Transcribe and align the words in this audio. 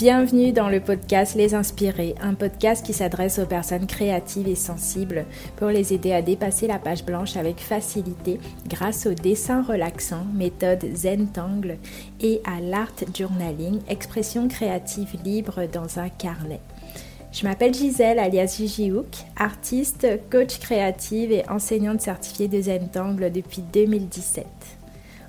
Bienvenue 0.00 0.52
dans 0.52 0.70
le 0.70 0.80
podcast 0.80 1.34
Les 1.34 1.54
Inspirés, 1.54 2.14
un 2.22 2.32
podcast 2.32 2.86
qui 2.86 2.94
s'adresse 2.94 3.38
aux 3.38 3.44
personnes 3.44 3.86
créatives 3.86 4.48
et 4.48 4.54
sensibles 4.54 5.26
pour 5.56 5.68
les 5.68 5.92
aider 5.92 6.14
à 6.14 6.22
dépasser 6.22 6.66
la 6.66 6.78
page 6.78 7.04
blanche 7.04 7.36
avec 7.36 7.60
facilité 7.60 8.40
grâce 8.66 9.04
au 9.04 9.12
dessin 9.12 9.62
relaxant, 9.62 10.24
méthode 10.32 10.86
Zentangle 10.94 11.76
et 12.18 12.40
à 12.46 12.62
l'art 12.62 12.94
journaling, 13.14 13.80
expression 13.90 14.48
créative 14.48 15.18
libre 15.22 15.66
dans 15.70 15.98
un 15.98 16.08
carnet. 16.08 16.62
Je 17.30 17.46
m'appelle 17.46 17.74
Gisèle 17.74 18.20
alias 18.20 18.54
Gigi 18.56 18.90
Hook, 18.90 19.18
artiste, 19.36 20.06
coach 20.30 20.60
créative 20.60 21.30
et 21.30 21.46
enseignante 21.50 22.00
certifiée 22.00 22.48
de 22.48 22.62
Zentangle 22.62 23.30
depuis 23.30 23.60
2017. 23.70 24.46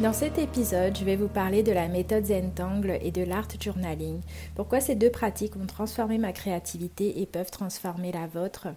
Dans 0.00 0.14
cet 0.14 0.38
épisode, 0.38 0.96
je 0.96 1.04
vais 1.04 1.14
vous 1.14 1.28
parler 1.28 1.62
de 1.62 1.72
la 1.72 1.86
méthode 1.86 2.24
Zentangle 2.24 2.98
et 3.02 3.10
de 3.10 3.22
l'art 3.22 3.48
journaling. 3.60 4.22
Pourquoi 4.54 4.80
ces 4.80 4.94
deux 4.94 5.10
pratiques 5.10 5.56
ont 5.56 5.66
transformé 5.66 6.16
ma 6.16 6.32
créativité 6.32 7.20
et 7.20 7.26
peuvent 7.26 7.50
transformer 7.50 8.10
la 8.10 8.26
vôtre? 8.26 8.68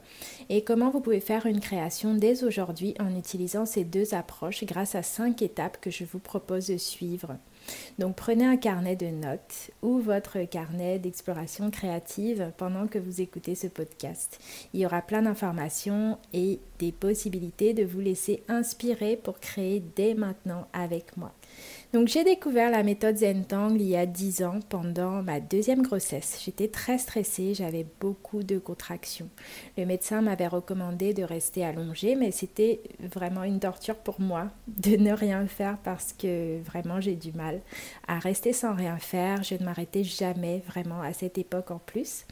Et 0.50 0.66
comment 0.66 0.90
vous 0.90 1.00
pouvez 1.00 1.22
faire 1.22 1.46
une 1.46 1.62
création 1.62 2.14
dès 2.14 2.44
aujourd'hui 2.44 2.94
en 3.00 3.16
utilisant 3.16 3.66
ces 3.66 3.86
deux 3.86 4.14
approches 4.14 4.66
grâce 4.66 4.96
à 4.96 5.02
cinq 5.02 5.42
étapes 5.42 5.80
que 5.80 5.92
je 5.92 6.04
vous 6.04 6.20
propose 6.20 6.68
de 6.68 6.76
suivre? 6.76 7.38
Donc 8.00 8.16
prenez 8.16 8.46
un 8.46 8.58
carnet 8.58 8.96
de 8.96 9.08
notes 9.08 9.72
ou 9.82 10.00
votre 10.00 10.44
carnet 10.46 11.00
d'exploration 11.00 11.70
créative 11.72 12.52
pendant 12.58 12.88
que 12.88 13.00
vous 13.00 13.22
écoutez 13.22 13.56
ce 13.56 13.68
podcast. 13.68 14.40
Il 14.74 14.80
y 14.80 14.86
aura 14.86 15.02
plein 15.02 15.24
d'informations 15.24 16.18
et 16.34 16.60
des 16.80 16.92
possibilités 16.92 17.74
de 17.74 17.84
vous 17.84 18.00
laisser 18.00 18.44
inspirer 18.48 19.16
pour 19.16 19.40
créer 19.40 19.84
dès 19.96 20.14
maintenant 20.14 20.68
avec 20.74 21.18
moi. 21.18 21.34
Donc 21.94 22.08
j'ai 22.08 22.24
découvert 22.24 22.72
la 22.72 22.82
méthode 22.82 23.18
Zentangle 23.18 23.80
il 23.80 23.90
y 23.90 23.96
a 23.96 24.08
10 24.08 24.44
ans 24.46 24.60
pendant 24.68 25.22
ma 25.22 25.40
deuxième 25.40 25.84
grossesse. 25.84 26.42
J'étais 26.44 26.68
très 26.68 26.98
stressée, 26.98 27.54
j'avais 27.54 27.86
beaucoup 28.00 28.42
de 28.42 28.58
contractions. 28.58 29.30
Le 29.78 29.86
médecin 29.86 30.22
m'avait 30.22 30.48
recommandé 30.48 31.14
de 31.14 31.22
rester 31.22 31.64
allongée, 31.64 32.16
mais 32.16 32.32
c'était 32.32 32.82
vraiment 33.00 33.44
une 33.44 33.60
torture 33.60 33.98
pour 33.98 34.20
moi 34.20 34.48
de 34.68 34.96
ne 34.96 35.14
rien 35.14 35.46
faire 35.46 35.78
parce 35.84 36.14
que 36.14 36.60
vraiment 36.64 37.00
j'ai 37.00 37.14
du 37.14 37.32
mal 37.32 37.62
à 38.08 38.18
rester 38.18 38.54
sans 38.54 38.74
rien 38.74 38.98
faire. 38.98 39.44
Je 39.44 39.54
ne 39.54 39.64
m'arrêtais 39.64 40.04
jamais 40.04 40.64
vraiment 40.68 41.02
à 41.02 41.14
cette 41.14 41.38
époque 41.38 41.70
en 41.70 41.78
plus. 41.78 42.26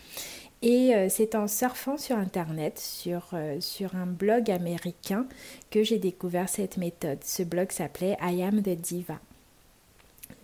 Et 0.64 0.96
euh, 0.96 1.08
c'est 1.08 1.36
en 1.36 1.48
surfant 1.48 1.98
sur 1.98 2.18
Internet, 2.18 2.80
sur, 2.80 3.30
euh, 3.34 3.60
sur 3.60 3.96
un 3.96 4.08
blog 4.08 4.50
américain, 4.50 5.28
que 5.70 5.84
j'ai 5.84 6.00
découvert 6.00 6.50
cette 6.50 6.78
méthode. 6.78 7.20
Ce 7.24 7.44
blog 7.44 7.72
s'appelait 7.72 8.18
I 8.24 8.42
Am 8.42 8.64
the 8.64 8.70
Diva. 8.70 9.20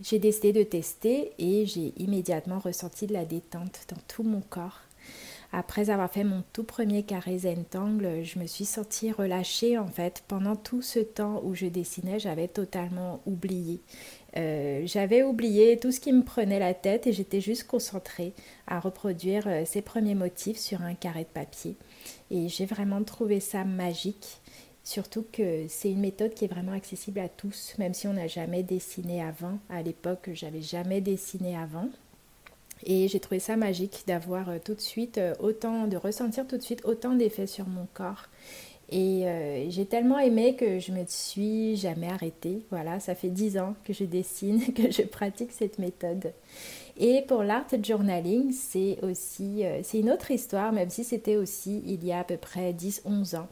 J'ai 0.02 0.20
décidé 0.20 0.54
de 0.54 0.64
tester 0.64 1.32
et 1.40 1.66
j'ai 1.66 1.94
immédiatement 1.98 2.60
ressenti 2.60 3.08
de 3.08 3.14
la 3.14 3.26
détente 3.26 3.80
dans 3.90 4.02
tout 4.08 4.24
mon 4.24 4.42
corps. 4.42 4.82
Après 5.54 5.90
avoir 5.90 6.12
fait 6.12 6.26
mon 6.26 6.44
tout 6.54 6.64
premier 6.64 7.04
carré 7.04 7.40
Zentangle, 7.40 8.24
je 8.24 8.38
me 8.38 8.46
suis 8.46 8.66
sentie 8.66 9.12
relâchée 9.12 9.78
en 9.78 9.88
fait. 9.88 10.24
Pendant 10.28 10.56
tout 10.56 10.82
ce 10.82 11.00
temps 11.00 11.42
où 11.44 11.56
je 11.56 11.66
dessinais, 11.66 12.20
j'avais 12.20 12.48
totalement 12.48 13.22
oublié. 13.26 13.80
Euh, 14.36 14.84
j'avais 14.86 15.24
oublié 15.24 15.78
tout 15.78 15.92
ce 15.92 16.00
qui 16.00 16.12
me 16.12 16.24
prenait 16.24 16.60
la 16.60 16.74
tête 16.74 17.08
et 17.08 17.14
j'étais 17.14 17.42
juste 17.42 17.64
concentrée 17.64 18.34
à 18.68 18.80
reproduire 18.80 19.48
euh, 19.48 19.64
ces 19.66 19.82
premiers 19.82 20.16
motifs 20.16 20.58
sur 20.58 20.82
un 20.82 20.94
carré 20.94 21.22
de 21.22 21.30
papier. 21.30 21.76
Et 22.30 22.50
j'ai 22.50 22.66
vraiment 22.66 23.02
trouvé 23.04 23.40
ça 23.40 23.64
magique. 23.64 24.42
Surtout 24.88 25.26
que 25.34 25.66
c'est 25.68 25.92
une 25.92 26.00
méthode 26.00 26.34
qui 26.34 26.46
est 26.46 26.48
vraiment 26.48 26.72
accessible 26.72 27.20
à 27.20 27.28
tous, 27.28 27.74
même 27.78 27.94
si 27.94 28.08
on 28.08 28.14
n'a 28.14 28.28
jamais 28.28 28.64
dessiné 28.64 29.22
avant. 29.22 29.60
À 29.70 29.82
l'époque, 29.82 30.30
j'avais 30.32 30.62
jamais 30.62 31.02
dessiné 31.02 31.58
avant. 31.58 31.90
Et 32.86 33.10
j'ai 33.10 33.20
trouvé 33.20 33.40
ça 33.40 33.58
magique 33.58 34.06
d'avoir 34.08 34.48
euh, 34.48 34.60
tout 34.64 34.76
de 34.76 34.80
suite 34.80 35.18
euh, 35.18 35.36
autant, 35.42 35.88
de 35.88 35.98
ressentir 35.98 36.48
tout 36.48 36.56
de 36.56 36.62
suite 36.62 36.86
autant 36.86 37.16
d'effets 37.16 37.48
sur 37.48 37.68
mon 37.68 37.86
corps. 37.94 38.30
Et 38.90 39.28
euh, 39.28 39.70
j'ai 39.70 39.86
tellement 39.86 40.20
aimé 40.20 40.56
que 40.56 40.80
je 40.80 40.94
me 40.94 41.04
suis 41.06 41.76
jamais 41.76 42.08
arrêtée. 42.08 42.62
Voilà, 42.70 43.02
ça 43.02 43.14
fait 43.14 43.28
dix 43.28 43.58
ans 43.58 43.76
que 43.84 43.92
je 43.92 44.06
dessine, 44.06 44.74
que 44.74 44.90
je 44.90 45.02
pratique 45.02 45.52
cette 45.52 45.80
méthode. 45.80 46.32
Et 47.00 47.22
pour 47.28 47.44
l'art 47.44 47.68
journaling, 47.84 48.52
c'est 48.52 48.98
aussi 49.04 49.64
euh, 49.64 49.82
c'est 49.84 50.00
une 50.00 50.10
autre 50.10 50.32
histoire, 50.32 50.72
même 50.72 50.90
si 50.90 51.04
c'était 51.04 51.36
aussi 51.36 51.84
il 51.86 52.04
y 52.04 52.12
a 52.12 52.20
à 52.20 52.24
peu 52.24 52.38
près 52.38 52.74
10-11 52.74 53.38
ans. 53.38 53.48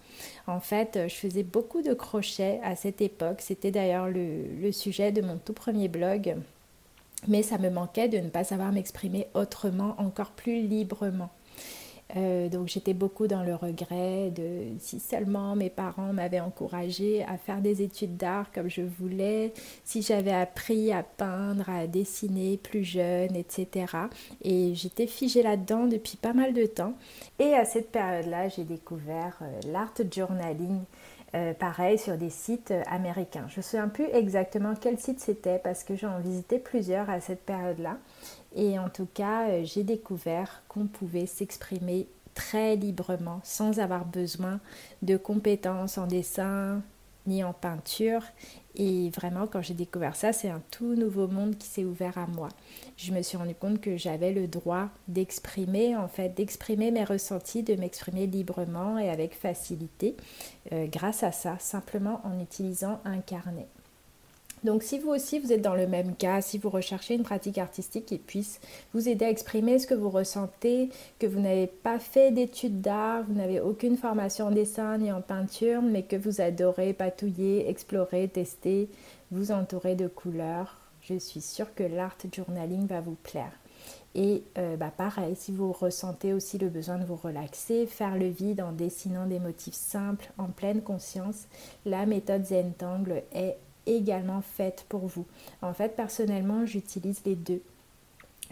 En 0.48 0.60
fait, 0.60 1.00
je 1.08 1.14
faisais 1.14 1.44
beaucoup 1.44 1.84
de 1.84 1.94
crochets 1.94 2.60
à 2.64 2.76
cette 2.76 3.02
époque. 3.02 3.42
C'était 3.42 3.72
d'ailleurs 3.72 4.08
le, 4.08 4.46
le 4.62 4.72
sujet 4.72 5.12
de 5.12 5.22
mon 5.22 5.38
tout 5.38 5.54
premier 5.54 5.88
blog. 5.88 6.36
Mais 7.28 7.44
ça 7.44 7.58
me 7.58 7.70
manquait 7.70 8.10
de 8.10 8.18
ne 8.18 8.30
pas 8.30 8.44
savoir 8.44 8.72
m'exprimer 8.72 9.28
autrement, 9.34 9.96
encore 9.98 10.32
plus 10.32 10.62
librement. 10.62 11.30
Euh, 12.16 12.50
donc 12.50 12.68
j'étais 12.68 12.94
beaucoup 12.94 13.28
dans 13.28 13.44
le 13.44 13.56
regret 13.56 14.30
de 14.30 14.78
si 14.80 15.00
seulement 15.00 15.56
mes 15.56 15.72
parents 15.72 16.14
m'avaient 16.14 16.40
encouragé 16.40 17.24
à 17.24 17.38
faire 17.38 17.62
des 17.62 17.82
études 17.82 18.16
d'art 18.16 18.52
comme 18.54 18.70
je 18.70 18.82
voulais, 18.82 19.54
si 19.84 20.02
j'avais 20.02 20.34
appris 20.34 20.92
à 20.94 21.02
peindre, 21.02 21.68
à 21.70 21.88
dessiner 21.88 22.58
plus 22.58 22.84
jeune, 22.84 23.36
etc. 23.36 23.88
Et 24.44 24.76
j'étais 24.76 25.08
figée 25.08 25.42
là-dedans 25.42 25.88
depuis 25.88 26.18
pas 26.18 26.34
mal 26.34 26.54
de 26.54 26.66
temps. 26.66 26.94
Et 27.40 27.54
à 27.54 27.66
cette 27.66 27.92
période-là, 27.92 28.50
j'ai 28.50 28.64
découvert 28.64 29.40
euh, 29.42 29.72
l'art 29.72 29.94
journaling. 30.14 30.82
Euh, 31.36 31.54
pareil 31.54 31.98
sur 31.98 32.18
des 32.18 32.30
sites 32.30 32.74
américains. 32.88 33.46
Je 33.50 33.60
ne 33.60 33.62
sais 33.62 33.80
plus 33.94 34.06
exactement 34.14 34.74
quel 34.80 34.98
site 34.98 35.20
c'était 35.20 35.60
parce 35.60 35.84
que 35.84 35.98
j'en 35.98 36.20
visitais 36.20 36.60
plusieurs 36.60 37.10
à 37.10 37.20
cette 37.20 37.42
période-là. 37.42 37.98
Et 38.56 38.80
en 38.80 38.90
tout 38.90 39.08
cas, 39.14 39.50
euh, 39.50 39.62
j'ai 39.66 39.84
découvert 39.84 40.64
qu'on 40.68 40.88
pouvait 40.88 41.26
s'exprimer 41.26 42.08
très 42.34 42.76
librement 42.76 43.40
sans 43.44 43.80
avoir 43.80 44.06
besoin 44.06 44.60
de 45.02 45.18
compétences 45.18 45.98
en 45.98 46.08
dessin 46.08 46.82
ni 47.28 47.44
en 47.44 47.54
peinture. 47.54 48.22
Et 48.76 49.10
vraiment, 49.10 49.48
quand 49.48 49.62
j'ai 49.62 49.74
découvert 49.74 50.16
ça, 50.16 50.34
c'est 50.34 50.50
un 50.50 50.62
tout 50.72 50.96
nouveau 50.96 51.28
monde 51.28 51.58
qui 51.58 51.68
s'est 51.68 51.86
ouvert 51.86 52.18
à 52.18 52.28
moi. 52.28 52.50
Je 52.98 53.12
me 53.14 53.22
suis 53.22 53.38
rendu 53.38 53.56
compte 53.56 53.82
que 53.82 53.98
j'avais 53.98 54.32
le 54.32 54.48
droit 54.48 54.90
d'exprimer, 55.08 55.96
en 55.96 56.08
fait, 56.08 56.30
d'exprimer 56.30 56.92
mes 56.92 57.04
ressentis, 57.04 57.64
de 57.64 57.76
m'exprimer 57.76 58.28
librement 58.28 59.00
et 59.00 59.10
avec 59.10 59.34
facilité 59.34 60.16
euh, 60.72 60.88
grâce 60.88 61.24
à 61.24 61.32
ça, 61.32 61.58
simplement 61.60 62.22
en 62.26 62.40
utilisant 62.40 63.00
un 63.06 63.20
carnet. 63.20 63.68
Donc 64.66 64.81
si 64.81 64.98
vous 64.98 65.09
aussi 65.09 65.38
vous 65.40 65.53
êtes 65.53 65.62
dans 65.62 65.76
le 65.76 65.86
même 65.86 66.16
cas, 66.16 66.42
si 66.42 66.58
vous 66.58 66.72
recherchez 66.72 67.14
une 67.14 67.22
pratique 67.22 67.59
artistique 67.59 68.08
qui 68.08 68.18
puisse 68.18 68.59
vous 68.94 69.08
aider 69.08 69.26
à 69.26 69.30
exprimer 69.30 69.78
ce 69.78 69.86
que 69.86 69.94
vous 69.94 70.09
ressentez, 70.09 70.90
que 71.20 71.28
vous 71.28 71.40
n'avez 71.40 71.68
pas 71.68 72.00
fait 72.00 72.31
d'études 72.31 72.81
d'art, 72.81 73.24
vous 73.28 73.36
n'avez 73.36 73.59
aucune 73.59 73.96
formation 73.96 74.48
en 74.48 74.52
dessin 74.52 74.98
ni 74.98 75.12
en 75.12 75.22
peinture, 75.22 75.84
mais 75.84 76.02
que 76.02 76.16
vous 76.16 76.42
adorez 76.42 76.94
patouiller, 76.94 77.70
explorer, 77.70 78.28
tester, 78.28 78.90
vous 79.29 79.52
entourer 79.52 79.94
de 79.94 80.08
couleurs, 80.08 80.76
je 81.02 81.14
suis 81.20 81.41
sûre 81.41 81.76
que 81.76 81.84
l'art 81.84 82.17
journaling 82.35 82.88
va 82.88 83.02
vous 83.02 83.17
plaire. 83.22 83.52
Et 84.16 84.44
euh, 84.58 84.78
bah 84.78 84.91
pareil, 84.96 85.35
si 85.35 85.52
vous 85.52 85.73
ressentez 85.73 86.34
aussi 86.34 86.58
le 86.58 86.70
besoin 86.70 86.97
de 86.97 87.06
vous 87.06 87.17
relaxer, 87.17 87.85
faire 87.85 88.17
le 88.17 88.29
vide 88.29 88.62
en 88.62 88.72
dessinant 88.72 89.28
des 89.28 89.40
motifs 89.40 89.76
simples, 89.76 90.32
en 90.38 90.47
pleine 90.47 90.82
conscience, 90.82 91.47
la 91.85 92.06
méthode 92.06 92.46
Zentangle 92.46 93.23
est 93.34 93.58
également 93.85 94.41
faite 94.41 94.85
pour 94.90 95.08
vous. 95.08 95.26
En 95.61 95.73
fait, 95.73 95.96
personnellement, 95.96 96.66
j'utilise 96.66 97.22
les 97.26 97.35
deux. 97.35 97.61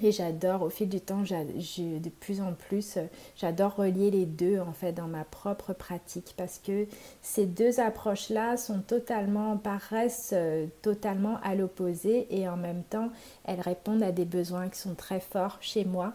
Et 0.02 0.12
j'adore, 0.12 0.64
au 0.64 0.70
fil 0.70 0.90
du 0.90 1.00
temps, 1.00 1.22
de 1.22 2.10
plus 2.10 2.42
en 2.42 2.54
plus, 2.54 2.98
j'adore 3.36 3.76
relier 3.76 4.10
les 4.10 4.26
deux 4.26 4.60
en 4.60 4.74
fait 4.74 4.92
dans 4.92 5.06
ma 5.06 5.24
propre 5.24 5.74
pratique 5.74 6.34
parce 6.36 6.58
que 6.58 6.88
ces 7.22 7.46
deux 7.46 7.80
approches-là 7.80 8.58
sont 8.58 8.80
totalement, 8.80 9.56
paraissent 9.58 10.32
euh, 10.34 10.66
totalement 10.82 11.38
à 11.44 11.54
l'opposé 11.54 12.26
et 12.32 12.50
en 12.50 12.58
même 12.58 12.82
temps, 12.90 13.10
elles 13.46 13.62
répondent 13.62 14.02
à 14.02 14.12
des 14.12 14.26
besoins 14.26 14.68
qui 14.70 14.80
sont 14.80 14.96
très 14.96 15.20
forts 15.20 15.60
chez 15.62 15.86
moi. 15.86 16.14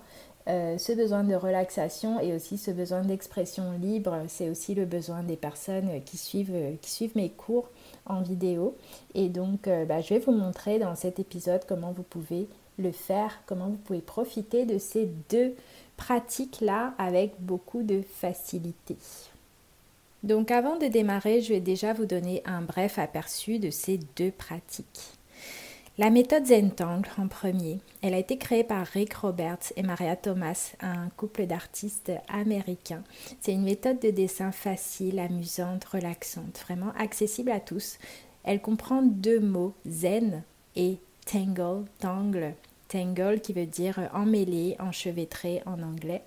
Euh, 0.48 0.76
ce 0.76 0.92
besoin 0.92 1.22
de 1.22 1.34
relaxation 1.34 2.18
et 2.18 2.34
aussi 2.34 2.58
ce 2.58 2.72
besoin 2.72 3.02
d'expression 3.02 3.72
libre, 3.80 4.24
c'est 4.26 4.48
aussi 4.48 4.74
le 4.74 4.86
besoin 4.86 5.22
des 5.22 5.36
personnes 5.36 6.02
qui 6.04 6.16
suivent, 6.16 6.76
qui 6.80 6.90
suivent 6.90 7.16
mes 7.16 7.30
cours 7.30 7.68
vidéo. 8.22 8.76
Et 9.14 9.28
donc, 9.28 9.68
euh, 9.68 9.84
bah, 9.84 10.00
je 10.00 10.14
vais 10.14 10.20
vous 10.20 10.32
montrer 10.32 10.78
dans 10.78 10.94
cet 10.94 11.18
épisode 11.18 11.62
comment 11.68 11.92
vous 11.92 12.02
pouvez 12.02 12.48
le 12.78 12.92
faire, 12.92 13.40
comment 13.46 13.68
vous 13.68 13.76
pouvez 13.76 14.00
profiter 14.00 14.64
de 14.64 14.78
ces 14.78 15.10
deux 15.30 15.54
pratiques-là 15.96 16.94
avec 16.98 17.32
beaucoup 17.40 17.82
de 17.82 18.02
facilité. 18.02 18.96
Donc 20.22 20.50
avant 20.50 20.78
de 20.78 20.86
démarrer, 20.86 21.42
je 21.42 21.52
vais 21.52 21.60
déjà 21.60 21.92
vous 21.92 22.06
donner 22.06 22.42
un 22.44 22.62
bref 22.62 22.98
aperçu 22.98 23.58
de 23.58 23.70
ces 23.70 23.98
deux 24.16 24.30
pratiques. 24.30 25.17
La 26.00 26.10
méthode 26.10 26.46
Zentangle 26.46 27.10
en 27.18 27.26
premier, 27.26 27.80
elle 28.02 28.14
a 28.14 28.18
été 28.18 28.38
créée 28.38 28.62
par 28.62 28.86
Rick 28.86 29.14
Roberts 29.14 29.72
et 29.74 29.82
Maria 29.82 30.14
Thomas, 30.14 30.74
un 30.78 31.08
couple 31.16 31.46
d'artistes 31.46 32.12
américains. 32.28 33.02
C'est 33.40 33.52
une 33.52 33.64
méthode 33.64 33.98
de 33.98 34.10
dessin 34.10 34.52
facile, 34.52 35.18
amusante, 35.18 35.84
relaxante, 35.84 36.56
vraiment 36.60 36.92
accessible 36.96 37.50
à 37.50 37.58
tous. 37.58 37.98
Elle 38.44 38.60
comprend 38.60 39.02
deux 39.02 39.40
mots, 39.40 39.74
zen 39.88 40.44
et 40.76 40.98
tangle, 41.26 41.86
tangle, 41.98 42.54
tangle 42.86 43.40
qui 43.40 43.52
veut 43.52 43.66
dire 43.66 44.08
emmêlé, 44.14 44.76
enchevêtré 44.78 45.62
en 45.66 45.82
anglais. 45.82 46.22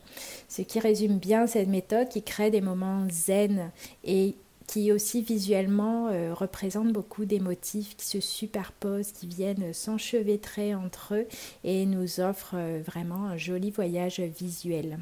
Ce 0.50 0.63
qui 0.63 0.81
résume 0.81 1.18
bien 1.18 1.47
cette 1.47 1.69
méthode 1.69 2.09
qui 2.09 2.23
crée 2.23 2.51
des 2.51 2.59
moments 2.59 3.07
zen 3.09 3.71
et 4.03 4.35
qui 4.67 4.91
aussi 4.91 5.21
visuellement 5.21 6.07
euh, 6.07 6.33
représente 6.33 6.91
beaucoup 6.93 7.25
des 7.25 7.39
motifs 7.39 7.95
qui 7.97 8.05
se 8.05 8.19
superposent, 8.19 9.11
qui 9.11 9.27
viennent 9.27 9.73
s'enchevêtrer 9.73 10.75
entre 10.75 11.15
eux 11.15 11.27
et 11.63 11.85
nous 11.85 12.19
offrent 12.19 12.55
euh, 12.55 12.81
vraiment 12.85 13.25
un 13.25 13.37
joli 13.37 13.71
voyage 13.71 14.19
visuel. 14.19 14.99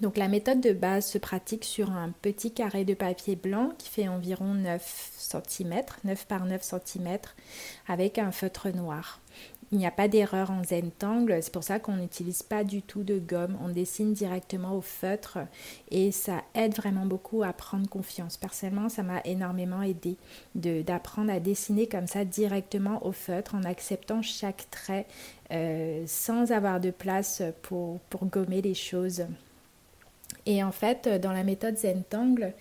Donc 0.00 0.16
la 0.16 0.28
méthode 0.28 0.60
de 0.60 0.72
base 0.72 1.06
se 1.06 1.18
pratique 1.18 1.64
sur 1.64 1.90
un 1.90 2.10
petit 2.22 2.52
carré 2.52 2.84
de 2.84 2.94
papier 2.94 3.34
blanc 3.34 3.72
qui 3.78 3.88
fait 3.88 4.06
environ 4.06 4.54
9 4.54 5.10
cm, 5.18 5.82
9 6.04 6.26
par 6.26 6.44
9 6.44 6.62
cm, 6.62 7.18
avec 7.88 8.18
un 8.18 8.30
feutre 8.30 8.68
noir. 8.68 9.20
Il 9.70 9.76
n'y 9.76 9.86
a 9.86 9.90
pas 9.90 10.08
d'erreur 10.08 10.50
en 10.50 10.64
Zentangle, 10.64 11.42
c'est 11.42 11.52
pour 11.52 11.62
ça 11.62 11.78
qu'on 11.78 11.96
n'utilise 11.96 12.42
pas 12.42 12.64
du 12.64 12.80
tout 12.80 13.02
de 13.02 13.18
gomme, 13.18 13.58
on 13.62 13.68
dessine 13.68 14.14
directement 14.14 14.74
au 14.74 14.80
feutre 14.80 15.38
et 15.90 16.10
ça 16.10 16.42
aide 16.54 16.74
vraiment 16.74 17.04
beaucoup 17.04 17.42
à 17.42 17.52
prendre 17.52 17.86
confiance. 17.86 18.38
Personnellement, 18.38 18.88
ça 18.88 19.02
m'a 19.02 19.20
énormément 19.26 19.82
aidé 19.82 20.16
d'apprendre 20.54 21.30
à 21.30 21.38
dessiner 21.38 21.86
comme 21.86 22.06
ça 22.06 22.24
directement 22.24 23.04
au 23.06 23.12
feutre 23.12 23.54
en 23.54 23.64
acceptant 23.64 24.22
chaque 24.22 24.70
trait 24.70 25.06
euh, 25.50 26.02
sans 26.06 26.50
avoir 26.50 26.80
de 26.80 26.90
place 26.90 27.42
pour, 27.60 28.00
pour 28.08 28.24
gommer 28.24 28.62
les 28.62 28.74
choses. 28.74 29.26
Et 30.46 30.64
en 30.64 30.72
fait, 30.72 31.08
dans 31.20 31.32
la 31.32 31.44
méthode 31.44 31.76
Zentangle, 31.76 32.54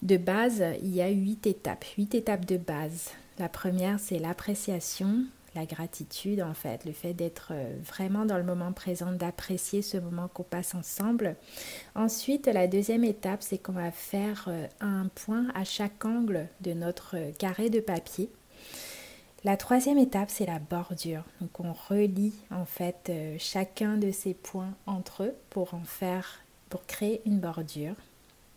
de 0.00 0.16
base, 0.16 0.64
il 0.82 0.94
y 0.94 1.02
a 1.02 1.08
huit 1.08 1.46
étapes, 1.46 1.84
huit 1.98 2.14
étapes 2.14 2.46
de 2.46 2.56
base. 2.56 3.10
La 3.38 3.50
première, 3.50 4.00
c'est 4.00 4.18
l'appréciation, 4.18 5.24
la 5.54 5.66
gratitude 5.66 6.42
en 6.42 6.54
fait, 6.54 6.84
le 6.84 6.92
fait 6.92 7.14
d'être 7.14 7.48
euh, 7.52 7.76
vraiment 7.84 8.24
dans 8.24 8.36
le 8.36 8.44
moment 8.44 8.72
présent, 8.72 9.12
d'apprécier 9.12 9.82
ce 9.82 9.96
moment 9.96 10.28
qu'on 10.28 10.42
passe 10.42 10.74
ensemble. 10.74 11.36
Ensuite, 11.94 12.46
la 12.46 12.66
deuxième 12.66 13.04
étape, 13.04 13.42
c'est 13.42 13.58
qu'on 13.58 13.72
va 13.72 13.90
faire 13.90 14.46
euh, 14.48 14.66
un 14.80 15.08
point 15.14 15.48
à 15.54 15.64
chaque 15.64 16.04
angle 16.04 16.48
de 16.60 16.72
notre 16.72 17.16
euh, 17.16 17.32
carré 17.32 17.70
de 17.70 17.80
papier. 17.80 18.30
La 19.44 19.56
troisième 19.56 19.98
étape, 19.98 20.30
c'est 20.30 20.46
la 20.46 20.58
bordure. 20.58 21.24
Donc 21.40 21.60
on 21.60 21.72
relie 21.72 22.32
en 22.50 22.64
fait 22.64 23.12
chacun 23.38 23.98
de 23.98 24.10
ces 24.10 24.32
points 24.32 24.72
entre 24.86 25.24
eux 25.24 25.34
pour 25.50 25.74
en 25.74 25.84
faire, 25.84 26.40
pour 26.70 26.86
créer 26.86 27.20
une 27.26 27.40
bordure. 27.40 27.94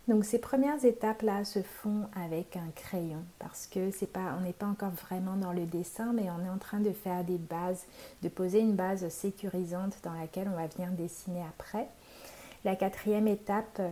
Donc 0.08 0.24
ces 0.24 0.38
premières 0.38 0.82
étapes-là 0.86 1.44
se 1.44 1.60
font 1.60 2.08
avec 2.16 2.56
un 2.56 2.70
crayon 2.74 3.22
parce 3.38 3.66
que 3.66 3.90
c'est 3.90 4.10
pas, 4.10 4.34
on 4.38 4.40
n'est 4.40 4.54
pas 4.54 4.64
encore 4.64 4.90
vraiment 4.90 5.36
dans 5.36 5.52
le 5.52 5.66
dessin, 5.66 6.14
mais 6.14 6.28
on 6.30 6.42
est 6.46 6.48
en 6.48 6.56
train 6.56 6.80
de 6.80 6.92
faire 6.92 7.24
des 7.24 7.36
bases, 7.36 7.84
de 8.22 8.30
poser 8.30 8.60
une 8.60 8.72
base 8.72 9.06
sécurisante 9.10 9.98
dans 10.02 10.14
laquelle 10.14 10.48
on 10.50 10.56
va 10.56 10.66
venir 10.66 10.90
dessiner 10.92 11.42
après. 11.46 11.88
La 12.64 12.74
quatrième 12.74 13.28
étape, 13.28 13.82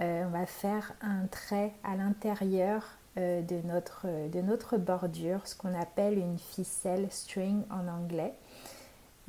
euh, 0.00 0.24
on 0.26 0.30
va 0.30 0.44
faire 0.44 0.92
un 1.02 1.26
trait 1.28 1.72
à 1.84 1.94
l'intérieur 1.94 2.82
euh, 3.16 3.40
de, 3.40 3.60
notre, 3.64 4.06
de 4.28 4.40
notre 4.40 4.76
bordure, 4.76 5.46
ce 5.46 5.54
qu'on 5.54 5.80
appelle 5.80 6.18
une 6.18 6.38
ficelle 6.38 7.06
string 7.10 7.62
en 7.70 7.86
anglais. 7.86 8.34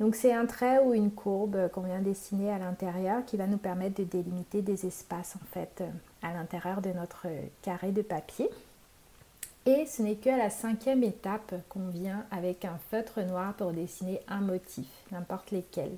Donc 0.00 0.16
c'est 0.16 0.32
un 0.32 0.46
trait 0.46 0.80
ou 0.84 0.92
une 0.92 1.12
courbe 1.12 1.70
qu'on 1.70 1.82
vient 1.82 2.00
dessiner 2.00 2.50
à 2.50 2.58
l'intérieur 2.58 3.24
qui 3.24 3.36
va 3.36 3.46
nous 3.46 3.58
permettre 3.58 4.00
de 4.00 4.04
délimiter 4.04 4.60
des 4.60 4.86
espaces 4.86 5.36
en 5.36 5.46
fait 5.52 5.84
à 6.22 6.32
l'intérieur 6.32 6.80
de 6.80 6.90
notre 6.90 7.26
carré 7.62 7.92
de 7.92 8.02
papier. 8.02 8.48
Et 9.64 9.86
ce 9.86 10.02
n'est 10.02 10.16
qu'à 10.16 10.36
la 10.36 10.50
cinquième 10.50 11.04
étape 11.04 11.54
qu'on 11.68 11.86
vient 11.86 12.26
avec 12.32 12.64
un 12.64 12.78
feutre 12.90 13.20
noir 13.20 13.54
pour 13.54 13.70
dessiner 13.70 14.20
un 14.26 14.40
motif, 14.40 14.88
n'importe 15.12 15.52
lesquels. 15.52 15.96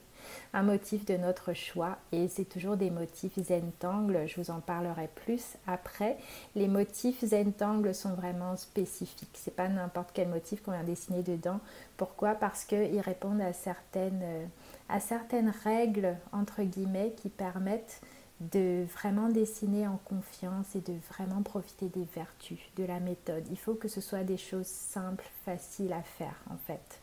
Un 0.52 0.62
motif 0.62 1.06
de 1.06 1.16
notre 1.16 1.54
choix 1.54 1.96
et 2.12 2.28
c'est 2.28 2.44
toujours 2.44 2.76
des 2.76 2.90
motifs 2.90 3.38
Zentangle, 3.38 4.26
je 4.26 4.38
vous 4.38 4.50
en 4.50 4.60
parlerai 4.60 5.08
plus 5.14 5.56
après. 5.66 6.18
Les 6.54 6.68
motifs 6.68 7.24
Zentangle 7.24 7.94
sont 7.94 8.12
vraiment 8.12 8.54
spécifiques, 8.58 9.30
c'est 9.32 9.56
pas 9.56 9.68
n'importe 9.68 10.10
quel 10.12 10.28
motif 10.28 10.62
qu'on 10.62 10.72
vient 10.72 10.84
dessiner 10.84 11.22
dedans. 11.22 11.60
Pourquoi? 11.96 12.34
Parce 12.34 12.66
qu'ils 12.66 13.00
répondent 13.00 13.40
à 13.40 13.54
certaines, 13.54 14.50
à 14.90 15.00
certaines 15.00 15.52
règles 15.64 16.16
entre 16.32 16.62
guillemets 16.64 17.14
qui 17.16 17.30
permettent 17.30 18.02
de 18.40 18.84
vraiment 18.92 19.28
dessiner 19.28 19.86
en 19.86 19.98
confiance 20.04 20.74
et 20.74 20.80
de 20.80 20.94
vraiment 21.10 21.42
profiter 21.42 21.88
des 21.88 22.06
vertus 22.14 22.58
de 22.76 22.84
la 22.84 23.00
méthode. 23.00 23.44
Il 23.50 23.58
faut 23.58 23.74
que 23.74 23.88
ce 23.88 24.00
soit 24.00 24.24
des 24.24 24.36
choses 24.36 24.66
simples, 24.66 25.26
faciles 25.44 25.92
à 25.92 26.02
faire 26.02 26.36
en 26.50 26.56
fait. 26.66 27.00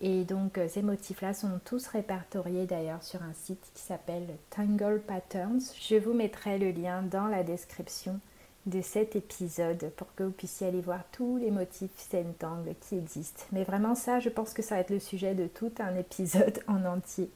Et 0.00 0.24
donc 0.24 0.58
euh, 0.58 0.68
ces 0.68 0.82
motifs-là 0.82 1.32
sont 1.32 1.58
tous 1.64 1.86
répertoriés 1.86 2.66
d'ailleurs 2.66 3.02
sur 3.02 3.22
un 3.22 3.32
site 3.32 3.70
qui 3.74 3.82
s'appelle 3.82 4.26
Tangle 4.50 5.00
Patterns. 5.00 5.62
Je 5.80 5.96
vous 5.96 6.12
mettrai 6.12 6.58
le 6.58 6.70
lien 6.70 7.02
dans 7.02 7.26
la 7.26 7.42
description 7.42 8.20
de 8.66 8.82
cet 8.82 9.14
épisode 9.14 9.90
pour 9.96 10.12
que 10.14 10.24
vous 10.24 10.32
puissiez 10.32 10.66
aller 10.66 10.80
voir 10.80 11.00
tous 11.12 11.36
les 11.36 11.52
motifs 11.52 11.90
Sentangle 11.96 12.74
qui 12.80 12.96
existent. 12.96 13.44
Mais 13.52 13.62
vraiment 13.62 13.94
ça, 13.94 14.18
je 14.18 14.28
pense 14.28 14.52
que 14.52 14.62
ça 14.62 14.74
va 14.74 14.80
être 14.80 14.90
le 14.90 14.98
sujet 14.98 15.34
de 15.34 15.46
tout 15.46 15.72
un 15.78 15.94
épisode 15.96 16.60
en 16.68 16.84
entier 16.84 17.30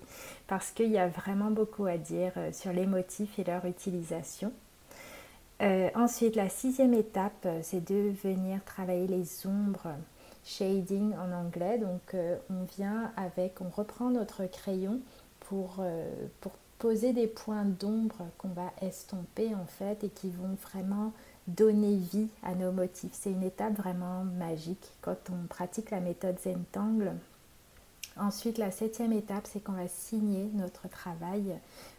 parce 0.48 0.72
qu'il 0.72 0.90
y 0.90 0.98
a 0.98 1.06
vraiment 1.06 1.52
beaucoup 1.52 1.86
à 1.86 1.96
dire 1.96 2.32
euh, 2.36 2.52
sur 2.52 2.72
les 2.72 2.86
motifs 2.86 3.38
et 3.38 3.44
leur 3.44 3.64
utilisation. 3.64 4.52
Euh, 5.62 5.88
ensuite, 5.94 6.34
la 6.34 6.48
sixième 6.48 6.94
étape, 6.94 7.46
euh, 7.46 7.60
c'est 7.62 7.88
de 7.88 8.12
venir 8.24 8.64
travailler 8.64 9.06
les 9.06 9.46
ombres, 9.46 9.94
shading 10.44 11.14
en 11.14 11.32
anglais. 11.32 11.78
Donc, 11.78 12.16
on 12.48 12.64
vient 12.76 13.12
avec, 13.16 13.60
on 13.60 13.68
reprend 13.68 14.10
notre 14.10 14.46
crayon 14.46 15.00
pour, 15.40 15.84
pour 16.40 16.52
poser 16.80 17.12
des 17.12 17.26
points 17.26 17.66
d'ombre 17.66 18.26
qu'on 18.38 18.48
va 18.48 18.72
estomper 18.80 19.54
en 19.54 19.66
fait 19.66 20.02
et 20.02 20.08
qui 20.08 20.30
vont 20.30 20.56
vraiment 20.62 21.12
donner 21.46 21.94
vie 21.94 22.28
à 22.42 22.54
nos 22.54 22.72
motifs. 22.72 23.12
C'est 23.12 23.30
une 23.30 23.42
étape 23.42 23.76
vraiment 23.76 24.24
magique 24.24 24.90
quand 25.02 25.16
on 25.30 25.46
pratique 25.46 25.90
la 25.90 26.00
méthode 26.00 26.40
Zentangle. 26.40 27.12
Ensuite, 28.16 28.58
la 28.58 28.70
septième 28.70 29.12
étape, 29.12 29.46
c'est 29.46 29.60
qu'on 29.60 29.72
va 29.72 29.88
signer 29.88 30.50
notre 30.54 30.88
travail 30.88 31.54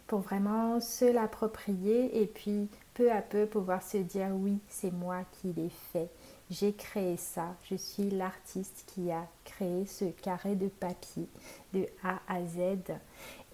pour 0.06 0.20
vraiment 0.20 0.80
se 0.80 1.04
l'approprier 1.04 2.20
et 2.20 2.26
puis 2.26 2.68
peu 2.94 3.10
à 3.10 3.22
peu 3.22 3.46
pouvoir 3.46 3.82
se 3.82 3.96
dire 3.98 4.28
oui, 4.32 4.58
c'est 4.68 4.92
moi 4.92 5.20
qui 5.32 5.52
l'ai 5.52 5.70
fait. 5.92 6.08
J'ai 6.50 6.74
créé 6.74 7.16
ça. 7.16 7.54
Je 7.70 7.76
suis 7.76 8.10
l'artiste 8.10 8.84
qui 8.86 9.10
a 9.10 9.26
créé 9.44 9.86
ce 9.86 10.04
carré 10.04 10.54
de 10.54 10.68
papier 10.68 11.26
de 11.72 11.86
A 12.04 12.20
à 12.28 12.44
Z. 12.44 12.92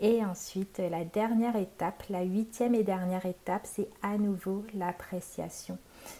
Et 0.00 0.24
ensuite, 0.24 0.78
la 0.78 1.04
dernière 1.04 1.56
étape, 1.56 2.04
la 2.08 2.22
huitième 2.22 2.74
et 2.74 2.84
dernière 2.84 3.26
étape, 3.26 3.62
c'est 3.64 3.88
à 4.02 4.16
nouveau 4.16 4.64
l'appréciation. 4.74 5.76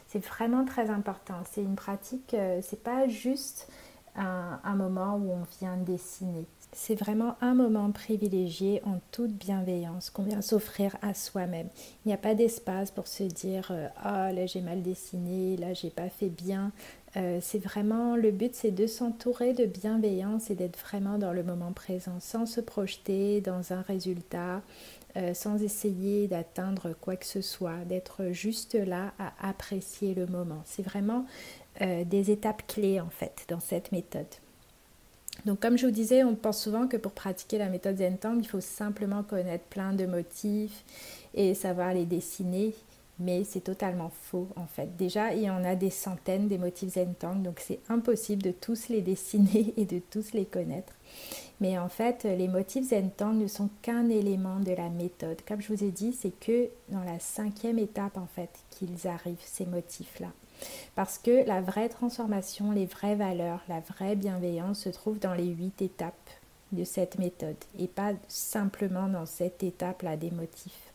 C'est 0.09 0.25
vraiment 0.25 0.65
très 0.65 0.91
important. 0.91 1.37
C'est 1.51 1.63
une 1.63 1.77
pratique, 1.77 2.35
euh, 2.35 2.61
c'est 2.63 2.83
pas 2.83 3.07
juste 3.09 3.69
un, 4.17 4.75
moment 4.75 5.17
où 5.17 5.31
on 5.31 5.47
vient 5.61 5.77
dessiner. 5.77 6.45
C'est 6.73 6.97
vraiment 6.97 7.37
un 7.41 7.55
moment 7.55 7.91
privilégié 7.93 8.83
en 8.85 8.99
toute 9.13 9.33
bienveillance 9.33 10.11
qu'on 10.11 10.25
vient 10.25 10.43
s'offrir 10.43 10.97
à 11.03 11.15
soi-même. 11.15 11.69
Il 12.05 12.09
n'y 12.09 12.15
a 12.15 12.19
pas 12.19 12.35
d'espace 12.35 12.91
pour 12.91 13.07
se 13.07 13.23
dire 13.23 13.69
euh, 13.71 13.89
ah 14.03 14.33
là 14.33 14.47
j'ai 14.47 14.61
mal 14.61 14.83
dessiné, 14.83 15.57
là 15.57 15.73
j'ai 15.73 15.91
pas 15.91 16.09
fait 16.09 16.29
bien. 16.29 16.73
Euh, 17.19 17.39
c'est 17.43 17.59
vraiment 17.59 18.17
le 18.17 18.31
but, 18.31 18.55
c'est 18.55 18.71
de 18.71 18.87
s'entourer 18.87 19.53
de 19.53 19.65
bienveillance 19.65 20.51
et 20.51 20.55
d'être 20.55 20.79
vraiment 20.79 21.19
dans 21.19 21.33
le 21.33 21.43
moment 21.43 21.73
présent, 21.73 22.21
sans 22.21 22.47
se 22.47 22.61
projeter 22.61 23.41
dans 23.41 23.73
un 23.73 23.83
résultat, 23.83 24.63
euh, 25.17 25.35
sans 25.35 25.61
essayer 25.63 26.29
d'atteindre 26.29 26.95
quoi 27.01 27.17
que 27.17 27.27
ce 27.27 27.41
soit, 27.41 27.85
d'être 27.87 28.31
juste 28.31 28.75
là 28.75 29.13
à 29.19 29.33
apprécier 29.49 30.15
le 30.15 30.27
moment. 30.27 30.63
C'est 30.65 30.83
vraiment 30.85 31.27
euh, 31.81 32.05
des 32.05 32.31
étapes 32.31 32.63
clés 32.69 33.01
en 33.01 33.11
fait 33.11 33.45
dans 33.49 33.61
cette 33.61 33.91
méthode. 33.91 34.27
Donc 35.45 35.61
comme 35.61 35.77
je 35.77 35.87
vous 35.87 35.93
disais, 35.93 36.23
on 36.23 36.37
pense 36.37 36.63
souvent 36.63 36.87
que 36.87 36.97
pour 36.97 37.13
pratiquer 37.13 37.59
la 37.59 37.69
méthode 37.69 37.97
Zentang, 37.99 38.39
il 38.39 38.47
faut 38.47 38.61
simplement 38.61 39.25
connaître 39.25 39.65
plein 39.65 39.93
de 39.93 40.07
motifs 40.07 40.85
et 41.35 41.55
savoir 41.55 41.95
les 41.95 42.05
dessiner. 42.05 42.75
Mais 43.19 43.45
c'est 43.45 43.61
totalement 43.61 44.11
faux 44.11 44.49
en 44.57 44.67
fait. 44.67 44.97
Déjà, 44.97 45.35
il 45.35 45.43
y 45.43 45.51
en 45.51 45.65
a 45.65 45.75
des 45.75 45.91
centaines 45.91 46.49
des 46.49 46.59
motifs 46.59 46.95
Zentangle, 46.95 47.43
donc 47.43 47.61
c'est 47.61 47.81
impossible 47.89 48.43
de 48.43 48.53
tous 48.53 48.89
les 48.89 49.03
dessiner 49.03 49.75
et 49.77 49.85
de 49.85 49.99
tous 49.99 50.33
les 50.33 50.45
connaître. 50.45 50.93
Mais 51.61 51.79
en 51.79 51.89
fait, 51.89 52.25
les 52.25 52.49
motifs 52.49 52.91
Zentangle 52.91 53.39
ne 53.39 53.47
sont 53.49 53.71
qu'un 53.83 54.09
élément 54.09 54.61
de 54.61 54.73
la 54.73 54.89
méthode. 54.89 55.41
Comme 55.47 55.61
je 55.61 55.73
vous 55.73 55.85
ai 55.85 55.91
dit, 55.91 56.13
c'est 56.13 56.39
que 56.39 56.69
dans 56.89 57.03
la 57.03 57.19
cinquième 57.19 57.79
étape 57.79 58.17
en 58.17 58.27
fait 58.27 58.51
qu'ils 58.71 59.09
arrivent, 59.09 59.37
ces 59.45 59.67
motifs-là. 59.67 60.29
Parce 60.95 61.19
que 61.19 61.47
la 61.47 61.61
vraie 61.61 61.89
transformation, 61.89 62.73
les 62.73 62.87
vraies 62.87 63.15
valeurs, 63.15 63.63
la 63.69 63.81
vraie 63.81 64.17
bienveillance 64.17 64.81
se 64.81 64.89
trouve 64.89 65.19
dans 65.19 65.35
les 65.35 65.47
huit 65.47 65.81
étapes 65.83 66.15
de 66.73 66.85
cette 66.85 67.19
méthode 67.19 67.57
et 67.79 67.87
pas 67.87 68.13
simplement 68.29 69.09
dans 69.09 69.27
cette 69.27 69.63
étape-là 69.63 70.17
des 70.17 70.31
motifs. 70.31 70.88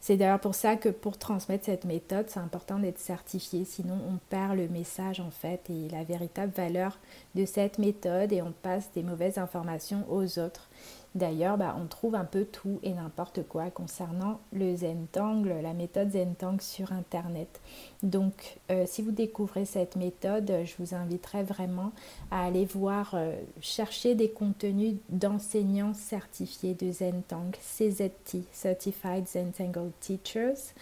C'est 0.00 0.18
d'ailleurs 0.18 0.40
pour 0.40 0.54
ça 0.54 0.76
que 0.76 0.90
pour 0.90 1.16
transmettre 1.16 1.64
cette 1.64 1.84
méthode, 1.84 2.26
c'est 2.28 2.40
important 2.40 2.78
d'être 2.78 2.98
certifié, 2.98 3.64
sinon 3.64 3.98
on 4.06 4.18
perd 4.28 4.56
le 4.56 4.68
message 4.68 5.18
en 5.18 5.30
fait 5.30 5.62
et 5.70 5.88
la 5.88 6.04
véritable 6.04 6.52
valeur 6.52 6.98
de 7.34 7.46
cette 7.46 7.78
méthode 7.78 8.30
et 8.30 8.42
on 8.42 8.52
passe 8.52 8.90
des 8.94 9.02
mauvaises 9.02 9.38
informations 9.38 10.04
aux 10.10 10.38
autres. 10.38 10.68
D'ailleurs, 11.14 11.56
bah, 11.56 11.76
on 11.80 11.86
trouve 11.86 12.16
un 12.16 12.24
peu 12.24 12.44
tout 12.44 12.80
et 12.82 12.92
n'importe 12.92 13.46
quoi 13.46 13.70
concernant 13.70 14.40
le 14.52 14.74
Zentangle, 14.74 15.60
la 15.62 15.72
méthode 15.72 16.10
Zentangle 16.10 16.60
sur 16.60 16.92
Internet. 16.92 17.60
Donc, 18.02 18.58
euh, 18.72 18.84
si 18.84 19.00
vous 19.00 19.12
découvrez 19.12 19.64
cette 19.64 19.94
méthode, 19.94 20.52
je 20.64 20.74
vous 20.80 20.92
inviterai 20.92 21.44
vraiment 21.44 21.92
à 22.32 22.44
aller 22.44 22.64
voir, 22.64 23.12
euh, 23.14 23.36
chercher 23.60 24.16
des 24.16 24.28
contenus 24.28 24.96
d'enseignants 25.08 25.94
certifiés 25.94 26.74
de 26.74 26.90
Zentangle, 26.90 27.58
CZT, 27.60 28.42
Certified 28.50 29.28
Zentangle 29.28 29.92
Teachers. 30.00 30.74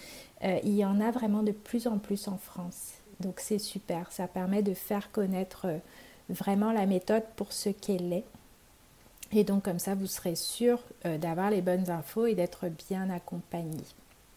Euh, 0.45 0.59
il 0.65 0.75
y 0.75 0.85
en 0.87 0.99
a 1.03 1.11
vraiment 1.11 1.43
de 1.43 1.53
plus 1.53 1.87
en 1.87 1.99
plus 1.99 2.27
en 2.27 2.39
France. 2.39 2.93
Donc, 3.21 3.39
c'est 3.39 3.59
super. 3.59 4.11
Ça 4.11 4.29
permet 4.29 4.63
de 4.63 4.73
faire 4.73 5.13
connaître 5.13 5.67
vraiment 6.31 6.73
la 6.73 6.87
méthode 6.87 7.25
pour 7.37 7.53
ce 7.53 7.69
qu'elle 7.69 8.15
est 8.15 8.25
et 9.33 9.45
donc 9.45 9.65
comme 9.65 9.79
ça, 9.79 9.95
vous 9.95 10.07
serez 10.07 10.35
sûr 10.35 10.79
euh, 11.07 11.19
d'avoir 11.19 11.51
les 11.51 11.63
bonnes 11.63 11.91
infos 11.91 12.27
et 12.27 12.35
d'être 12.35 12.69
bien 12.89 13.11
accompagné. 13.11 13.83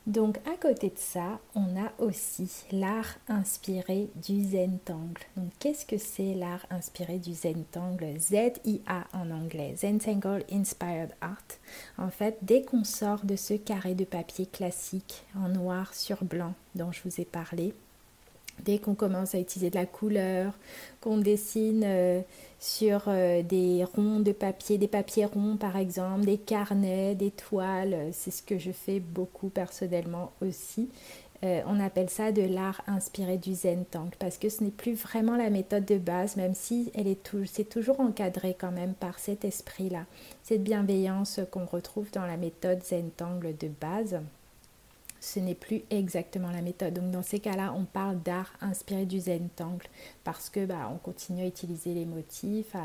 Donc 0.08 0.38
à 0.46 0.56
côté 0.56 0.90
de 0.90 1.00
ça, 1.00 1.40
on 1.56 1.76
a 1.82 1.92
aussi 1.98 2.52
l'art 2.72 3.18
inspiré 3.28 4.08
du 4.16 4.44
Zentangle. 4.44 5.22
Donc 5.36 5.50
qu'est-ce 5.60 5.84
que 5.84 5.98
c'est 5.98 6.36
l'art 6.36 6.64
inspiré 6.70 7.18
du 7.18 7.34
Zentangle? 7.34 8.20
Z-I-A 8.20 9.06
en 9.14 9.32
anglais, 9.32 9.74
Zentangle 9.76 10.44
Inspired 10.52 11.10
Art. 11.22 11.58
En 11.98 12.12
fait, 12.12 12.38
dès 12.44 12.62
qu'on 12.62 12.84
sort 12.84 13.26
de 13.26 13.36
ce 13.36 13.56
carré 13.56 13.96
de 13.96 14.06
papier 14.06 14.46
classique 14.46 15.24
en 15.36 15.50
noir 15.50 15.96
sur 15.96 16.24
blanc 16.24 16.54
dont 16.76 16.92
je 16.92 17.02
vous 17.04 17.20
ai 17.20 17.26
parlé, 17.26 17.74
dès 18.64 18.80
qu'on 18.80 18.96
commence 18.96 19.36
à 19.36 19.40
utiliser 19.40 19.70
de 19.70 19.76
la 19.76 19.86
couleur, 19.86 20.54
qu'on 21.02 21.18
dessine 21.18 21.84
euh, 21.86 22.22
sur 22.60 23.04
euh, 23.08 23.44
des 23.44 23.84
ronds 23.84 24.20
de 24.20 24.32
papier, 24.32 24.78
des 24.78 24.88
papiers 24.88 25.26
ronds 25.26 25.58
par 25.58 25.78
exemple, 25.78 26.26
des 26.26 26.38
carnets, 26.38 27.16
des 27.16 27.32
toiles, 27.32 28.10
c'est 28.12 28.32
ce 28.32 28.42
que 28.42 28.58
je 28.58 28.72
fais 28.72 29.00
beaucoup 29.00 29.50
personnellement 29.50 30.32
aussi. 30.42 30.90
Euh, 31.44 31.62
on 31.68 31.80
appelle 31.80 32.10
ça 32.10 32.32
de 32.32 32.42
l'art 32.42 32.82
inspiré 32.88 33.38
du 33.38 33.54
Zen 33.54 33.86
Tank 33.86 34.16
parce 34.18 34.38
que 34.38 34.50
ce 34.50 34.64
n'est 34.64 34.72
plus 34.72 34.94
vraiment 34.94 35.36
la 35.36 35.50
méthode 35.50 35.86
de 35.86 35.98
base, 35.98 36.38
même 36.38 36.56
si 36.56 36.92
elle 36.96 37.08
est 37.08 37.70
toujours 37.70 38.00
encadré 38.00 38.56
quand 38.58 38.72
même 38.72 38.94
par 38.94 39.20
cet 39.20 39.44
esprit-là, 39.44 40.06
cette 40.44 40.64
bienveillance 40.64 41.42
qu'on 41.52 41.66
retrouve 41.66 42.10
dans 42.12 42.26
la 42.26 42.38
méthode 42.38 42.82
Zen 42.84 43.12
Tangle 43.12 43.56
de 43.58 43.68
base 43.68 44.20
ce 45.26 45.40
n'est 45.40 45.56
plus 45.56 45.82
exactement 45.90 46.52
la 46.52 46.62
méthode. 46.62 46.94
Donc 46.94 47.10
dans 47.10 47.24
ces 47.24 47.40
cas-là, 47.40 47.74
on 47.76 47.86
parle 47.86 48.22
d'art 48.22 48.54
inspiré 48.62 49.06
du 49.06 49.20
Zentangle 49.20 49.88
parce 50.24 50.52
que 50.52 50.66
bah, 50.66 50.92
on 50.94 50.98
continue 50.98 51.42
à 51.42 51.48
utiliser 51.48 51.96
les 51.96 52.06
motifs, 52.06 52.76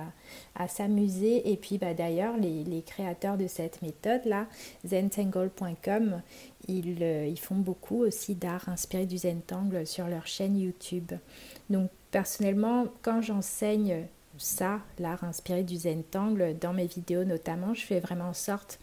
à, 0.55 0.69
s'amuser. 0.69 1.51
Et 1.53 1.57
puis 1.57 1.77
bah, 1.77 1.93
d'ailleurs, 1.93 2.37
les, 2.39 2.83
créateurs 2.87 3.37
de 3.37 3.47
cette 3.47 3.83
méthode-là, 3.83 4.47
zentangle.com, 4.87 6.23
ils, 6.67 7.03
euh, 7.03 7.27
ils, 7.27 7.39
font 7.39 7.57
beaucoup 7.57 8.05
aussi 8.05 8.35
d'art 8.35 8.69
inspiré 8.71 9.05
du 9.05 9.19
Zentangle 9.19 9.87
sur 9.87 10.07
leur 10.07 10.27
chaîne 10.27 10.59
YouTube. 10.59 11.13
Donc 11.69 11.91
personnellement, 12.11 12.87
quand 13.03 13.21
j'enseigne 13.21 14.07
ça, 14.39 14.81
l'art 14.99 15.25
inspiré 15.25 15.63
du 15.63 15.77
Zentangle, 15.77 16.57
dans 16.59 16.73
mes 16.73 16.87
vidéos 16.87 17.25
notamment, 17.25 17.75
je 17.75 17.85
fais 17.85 18.01
vraiment 18.01 18.31
en 18.31 18.35
sorte 18.35 18.81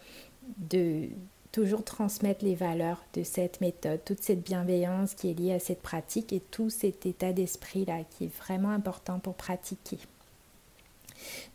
de 0.57 1.09
toujours 1.57 1.83
transmettre 1.83 2.45
les 2.45 2.53
valeurs 2.53 3.03
de 3.15 3.23
cette 3.23 3.61
méthode, 3.61 3.99
toute 4.05 4.21
cette 4.21 4.43
bienveillance 4.43 5.15
qui 5.15 5.31
est 5.31 5.33
liée 5.33 5.53
à 5.53 5.59
cette 5.59 5.81
pratique 5.81 6.31
et 6.31 6.39
tout 6.39 6.69
cet 6.69 7.07
état 7.07 7.33
d'esprit-là 7.33 8.01
qui 8.11 8.25
est 8.25 8.37
vraiment 8.37 8.69
important 8.69 9.17
pour 9.17 9.33
pratiquer. 9.33 9.97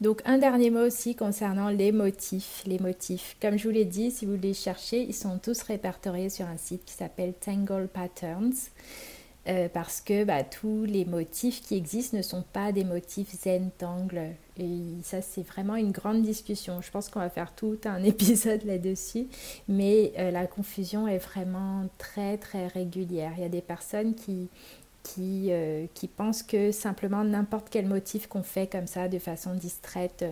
Donc 0.01 0.21
un 0.25 0.39
dernier 0.39 0.71
mot 0.71 0.85
aussi 0.85 1.15
concernant 1.15 1.69
les 1.69 1.93
motifs. 1.93 2.65
Les 2.67 2.81
motifs, 2.81 3.37
comme 3.41 3.57
je 3.57 3.69
vous 3.69 3.73
l'ai 3.73 3.85
dit, 3.85 4.11
si 4.11 4.27
vous 4.27 4.35
les 4.35 4.55
cherchez, 4.55 5.03
ils 5.03 5.15
sont 5.15 5.39
tous 5.39 5.63
répertoriés 5.63 6.31
sur 6.31 6.47
un 6.47 6.57
site 6.57 6.85
qui 6.85 6.95
s'appelle 6.95 7.33
Tangle 7.35 7.87
Patterns. 7.87 8.71
Euh, 9.49 9.69
parce 9.69 10.01
que 10.01 10.23
bah, 10.23 10.45
tous 10.45 10.85
les 10.85 11.05
motifs 11.05 11.63
qui 11.63 11.77
existent 11.77 12.17
ne 12.17 12.23
sont 12.23 12.45
pas 12.53 12.71
des 12.71 12.85
motifs 12.85 13.33
zentangle. 13.43 14.37
Et 14.57 14.79
ça, 15.03 15.21
c'est 15.21 15.43
vraiment 15.43 15.75
une 15.75 15.91
grande 15.91 16.23
discussion. 16.23 16.81
Je 16.81 16.91
pense 16.93 17.09
qu'on 17.09 17.19
va 17.19 17.29
faire 17.29 17.53
tout 17.53 17.79
un 17.85 18.03
épisode 18.05 18.63
là-dessus. 18.65 19.27
Mais 19.69 20.13
euh, 20.19 20.31
la 20.31 20.47
confusion 20.47 21.09
est 21.09 21.19
vraiment 21.19 21.89
très, 21.99 22.39
très 22.39 22.69
régulière. 22.69 23.33
Il 23.37 23.43
y 23.43 23.47
a 23.47 23.49
des 23.49 23.63
personnes 23.63 24.15
qui, 24.15 24.49
qui, 25.03 25.49
euh, 25.51 25.87
qui 25.93 26.07
pensent 26.07 26.45
que 26.45 26.71
simplement 26.71 27.25
n'importe 27.25 27.67
quel 27.69 27.87
motif 27.87 28.29
qu'on 28.29 28.45
fait 28.45 28.69
comme 28.69 28.87
ça 28.87 29.09
de 29.09 29.19
façon 29.19 29.55
distraite 29.55 30.25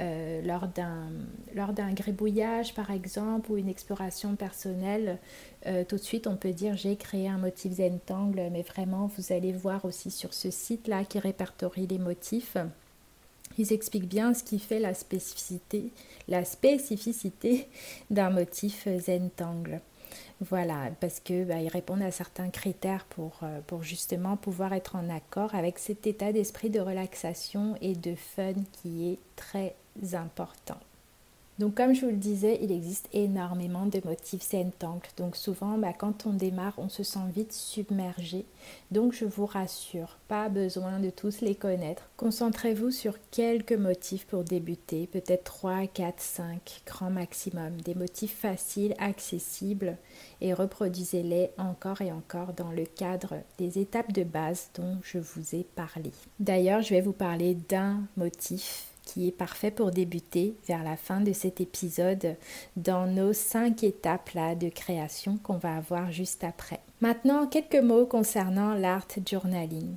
euh, 0.00 0.42
lors 0.42 1.72
d'un 1.72 1.92
gribouillage 1.92 2.74
par 2.74 2.90
exemple 2.90 3.50
ou 3.50 3.56
une 3.56 3.68
exploration 3.68 4.36
personnelle, 4.36 5.18
euh, 5.66 5.84
tout 5.84 5.96
de 5.96 6.00
suite 6.00 6.26
on 6.26 6.36
peut 6.36 6.52
dire 6.52 6.76
j'ai 6.76 6.96
créé 6.96 7.28
un 7.28 7.38
motif 7.38 7.72
Zentangle, 7.72 8.48
mais 8.52 8.62
vraiment 8.62 9.10
vous 9.16 9.32
allez 9.32 9.52
voir 9.52 9.84
aussi 9.84 10.10
sur 10.10 10.34
ce 10.34 10.50
site-là 10.50 11.04
qui 11.04 11.18
répertorie 11.18 11.86
les 11.86 11.98
motifs. 11.98 12.56
Ils 13.56 13.72
expliquent 13.72 14.08
bien 14.08 14.34
ce 14.34 14.44
qui 14.44 14.60
fait 14.60 14.78
la 14.78 14.94
spécificité, 14.94 15.90
la 16.28 16.44
spécificité 16.44 17.68
d'un 18.10 18.30
motif 18.30 18.86
Zentangle. 18.98 19.80
Voilà, 20.40 20.90
parce 21.00 21.18
que 21.18 21.44
bah, 21.44 21.60
ils 21.60 21.68
répondent 21.68 22.02
à 22.02 22.12
certains 22.12 22.48
critères 22.50 23.04
pour, 23.06 23.40
euh, 23.42 23.60
pour 23.66 23.82
justement 23.82 24.36
pouvoir 24.36 24.72
être 24.72 24.94
en 24.94 25.10
accord 25.10 25.54
avec 25.56 25.80
cet 25.80 26.06
état 26.06 26.32
d'esprit 26.32 26.70
de 26.70 26.78
relaxation 26.78 27.74
et 27.80 27.94
de 27.94 28.14
fun 28.14 28.54
qui 28.80 29.10
est 29.10 29.18
très 29.34 29.74
important. 30.14 30.78
Donc 31.58 31.74
comme 31.74 31.92
je 31.92 32.02
vous 32.02 32.12
le 32.12 32.16
disais, 32.16 32.60
il 32.62 32.70
existe 32.70 33.08
énormément 33.12 33.86
de 33.86 34.00
motifs 34.04 34.48
Zentangle. 34.48 35.08
Donc 35.16 35.34
souvent, 35.34 35.76
bah, 35.76 35.92
quand 35.92 36.24
on 36.24 36.32
démarre, 36.32 36.74
on 36.76 36.88
se 36.88 37.02
sent 37.02 37.18
vite 37.34 37.52
submergé. 37.52 38.44
Donc 38.92 39.12
je 39.12 39.24
vous 39.24 39.46
rassure, 39.46 40.18
pas 40.28 40.48
besoin 40.48 41.00
de 41.00 41.10
tous 41.10 41.40
les 41.40 41.56
connaître. 41.56 42.08
Concentrez-vous 42.16 42.92
sur 42.92 43.14
quelques 43.32 43.72
motifs 43.72 44.24
pour 44.26 44.44
débuter, 44.44 45.08
peut-être 45.08 45.44
3, 45.44 45.88
4, 45.88 46.20
5, 46.20 46.82
grand 46.86 47.10
maximum. 47.10 47.80
Des 47.80 47.96
motifs 47.96 48.38
faciles, 48.38 48.94
accessibles 48.98 49.96
et 50.40 50.54
reproduisez-les 50.54 51.50
encore 51.58 52.02
et 52.02 52.12
encore 52.12 52.52
dans 52.52 52.70
le 52.70 52.84
cadre 52.84 53.34
des 53.58 53.80
étapes 53.80 54.12
de 54.12 54.22
base 54.22 54.70
dont 54.76 54.98
je 55.02 55.18
vous 55.18 55.56
ai 55.56 55.64
parlé. 55.74 56.12
D'ailleurs, 56.38 56.82
je 56.82 56.90
vais 56.90 57.00
vous 57.00 57.12
parler 57.12 57.56
d'un 57.68 58.02
motif 58.16 58.86
qui 59.08 59.26
est 59.26 59.32
parfait 59.32 59.70
pour 59.70 59.90
débuter 59.90 60.54
vers 60.68 60.84
la 60.84 60.96
fin 60.96 61.20
de 61.20 61.32
cet 61.32 61.62
épisode 61.62 62.36
dans 62.76 63.06
nos 63.06 63.32
cinq 63.32 63.82
étapes 63.82 64.30
là 64.34 64.54
de 64.54 64.68
création 64.68 65.38
qu'on 65.42 65.56
va 65.56 65.76
avoir 65.76 66.12
juste 66.12 66.44
après. 66.44 66.80
Maintenant, 67.00 67.46
quelques 67.46 67.82
mots 67.82 68.06
concernant 68.06 68.74
l'art 68.74 69.06
journaling. 69.26 69.96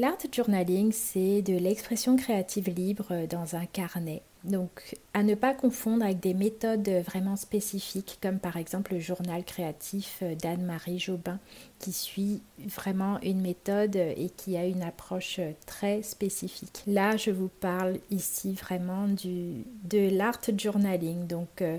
L'art 0.00 0.16
journaling, 0.32 0.92
c'est 0.92 1.42
de 1.42 1.58
l'expression 1.58 2.16
créative 2.16 2.70
libre 2.70 3.26
dans 3.28 3.54
un 3.54 3.66
carnet 3.66 4.22
donc, 4.44 4.96
à 5.12 5.22
ne 5.22 5.34
pas 5.34 5.52
confondre 5.52 6.02
avec 6.02 6.20
des 6.20 6.32
méthodes 6.32 6.88
vraiment 7.04 7.36
spécifiques, 7.36 8.18
comme 8.22 8.38
par 8.38 8.56
exemple 8.56 8.94
le 8.94 9.00
journal 9.00 9.44
créatif 9.44 10.22
d'Anne-Marie 10.40 10.98
Jobin, 10.98 11.38
qui 11.78 11.92
suit 11.92 12.40
vraiment 12.58 13.20
une 13.20 13.42
méthode 13.42 13.96
et 13.96 14.30
qui 14.34 14.56
a 14.56 14.64
une 14.64 14.82
approche 14.82 15.40
très 15.66 16.02
spécifique. 16.02 16.82
Là, 16.86 17.18
je 17.18 17.30
vous 17.30 17.50
parle 17.60 17.98
ici 18.10 18.54
vraiment 18.54 19.08
du, 19.08 19.64
de 19.84 20.08
l'art 20.16 20.40
journaling, 20.56 21.26
donc 21.26 21.60
euh, 21.60 21.78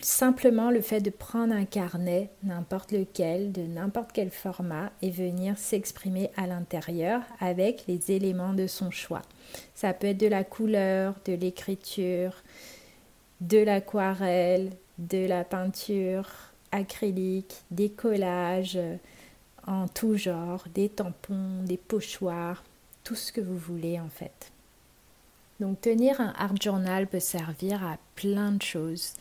simplement 0.00 0.70
le 0.70 0.80
fait 0.80 1.00
de 1.00 1.10
prendre 1.10 1.54
un 1.54 1.64
carnet, 1.64 2.30
n'importe 2.42 2.92
lequel, 2.92 3.52
de 3.52 3.62
n'importe 3.62 4.12
quel 4.12 4.30
format, 4.30 4.90
et 5.02 5.10
venir 5.10 5.58
s'exprimer 5.58 6.30
à 6.36 6.46
l'intérieur 6.46 7.22
avec 7.40 7.84
les 7.88 8.10
éléments 8.10 8.54
de 8.54 8.66
son 8.66 8.90
choix. 8.90 9.22
Ça 9.74 9.92
peut 9.92 10.08
être 10.08 10.18
de 10.18 10.26
la 10.26 10.44
couleur, 10.44 11.14
de 11.24 11.34
l'écriture, 11.34 12.34
de 13.40 13.58
l'aquarelle, 13.58 14.70
de 14.98 15.26
la 15.26 15.44
peinture, 15.44 16.28
acryliques, 16.70 17.62
des 17.70 17.90
collages 17.90 18.78
en 19.66 19.88
tout 19.88 20.16
genre, 20.16 20.64
des 20.74 20.88
tampons, 20.88 21.62
des 21.64 21.76
pochoirs, 21.76 22.62
tout 23.04 23.14
ce 23.14 23.32
que 23.32 23.40
vous 23.40 23.58
voulez 23.58 24.00
en 24.00 24.08
fait. 24.08 24.52
Donc 25.60 25.80
tenir 25.80 26.20
un 26.20 26.32
art 26.36 26.56
journal 26.60 27.06
peut 27.06 27.20
servir 27.20 27.84
à 27.84 27.96
plein 28.16 28.52
de 28.52 28.62
choses. 28.62 29.14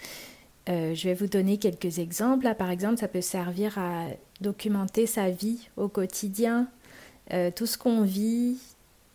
Euh, 0.69 0.93
je 0.93 1.09
vais 1.09 1.15
vous 1.15 1.27
donner 1.27 1.57
quelques 1.57 1.99
exemples. 1.99 2.53
par 2.55 2.69
exemple, 2.69 2.97
ça 2.97 3.07
peut 3.07 3.21
servir 3.21 3.77
à 3.77 4.05
documenter 4.41 5.07
sa 5.07 5.29
vie 5.29 5.69
au 5.77 5.87
quotidien, 5.87 6.67
euh, 7.33 7.51
tout 7.53 7.65
ce 7.65 7.77
qu'on 7.77 8.03
vit, 8.03 8.57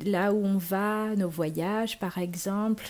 là 0.05 0.33
où 0.33 0.45
on 0.45 0.59
va, 0.59 1.15
nos 1.17 1.29
voyages 1.29 1.99
par 1.99 2.19
exemple, 2.19 2.85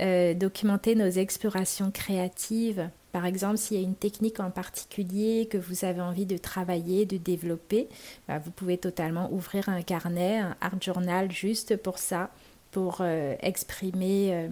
euh, 0.00 0.34
documenter 0.34 0.94
nos 0.94 1.08
explorations 1.08 1.90
créatives. 1.90 2.90
Par 3.12 3.24
exemple, 3.24 3.56
s'il 3.56 3.78
y 3.78 3.80
a 3.80 3.84
une 3.84 3.94
technique 3.94 4.40
en 4.40 4.50
particulier 4.50 5.46
que 5.46 5.56
vous 5.56 5.84
avez 5.84 6.02
envie 6.02 6.26
de 6.26 6.36
travailler, 6.36 7.06
de 7.06 7.16
développer, 7.16 7.88
bah, 8.28 8.38
vous 8.38 8.50
pouvez 8.50 8.78
totalement 8.78 9.32
ouvrir 9.32 9.68
un 9.68 9.80
carnet, 9.82 10.38
un 10.38 10.56
art 10.60 10.82
journal 10.82 11.32
juste 11.32 11.76
pour 11.76 11.98
ça, 11.98 12.30
pour 12.72 13.00
exprimer, 13.40 14.50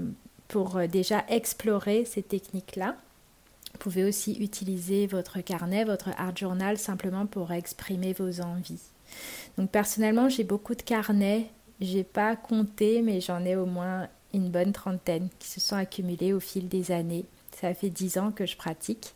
pour 0.49 0.79
déjà 0.89 1.27
explorer 1.29 2.07
ces 2.07 2.23
techniques-là. 2.23 2.97
Vous 3.75 3.79
pouvez 3.79 4.05
aussi 4.05 4.35
utiliser 4.35 5.07
votre 5.07 5.41
carnet, 5.41 5.85
votre 5.85 6.11
art 6.17 6.37
journal 6.37 6.79
simplement 6.79 7.27
pour 7.27 7.53
exprimer 7.53 8.13
vos 8.13 8.41
envies. 8.41 8.81
Donc 9.59 9.71
personnellement, 9.71 10.29
j'ai 10.29 10.45
beaucoup 10.45 10.75
de 10.75 10.83
carnets. 10.83 11.51
J'ai 11.81 12.05
pas 12.05 12.37
compté, 12.37 13.03
mais 13.03 13.21
j'en 13.21 13.45
ai 13.45 13.57
au 13.57 13.67
moins 13.67 14.09
une 14.33 14.49
bonne 14.49 14.73
trentaine 14.73 15.29
qui 15.39 15.49
se 15.49 15.61
sont 15.61 15.77
accumulés 15.77 16.33
au 16.33 16.41
fil 16.41 16.69
des 16.69 16.93
années. 16.93 17.25
Ça 17.61 17.75
fait 17.75 17.91
dix 17.91 18.17
ans 18.17 18.31
que 18.31 18.47
je 18.47 18.57
pratique. 18.57 19.13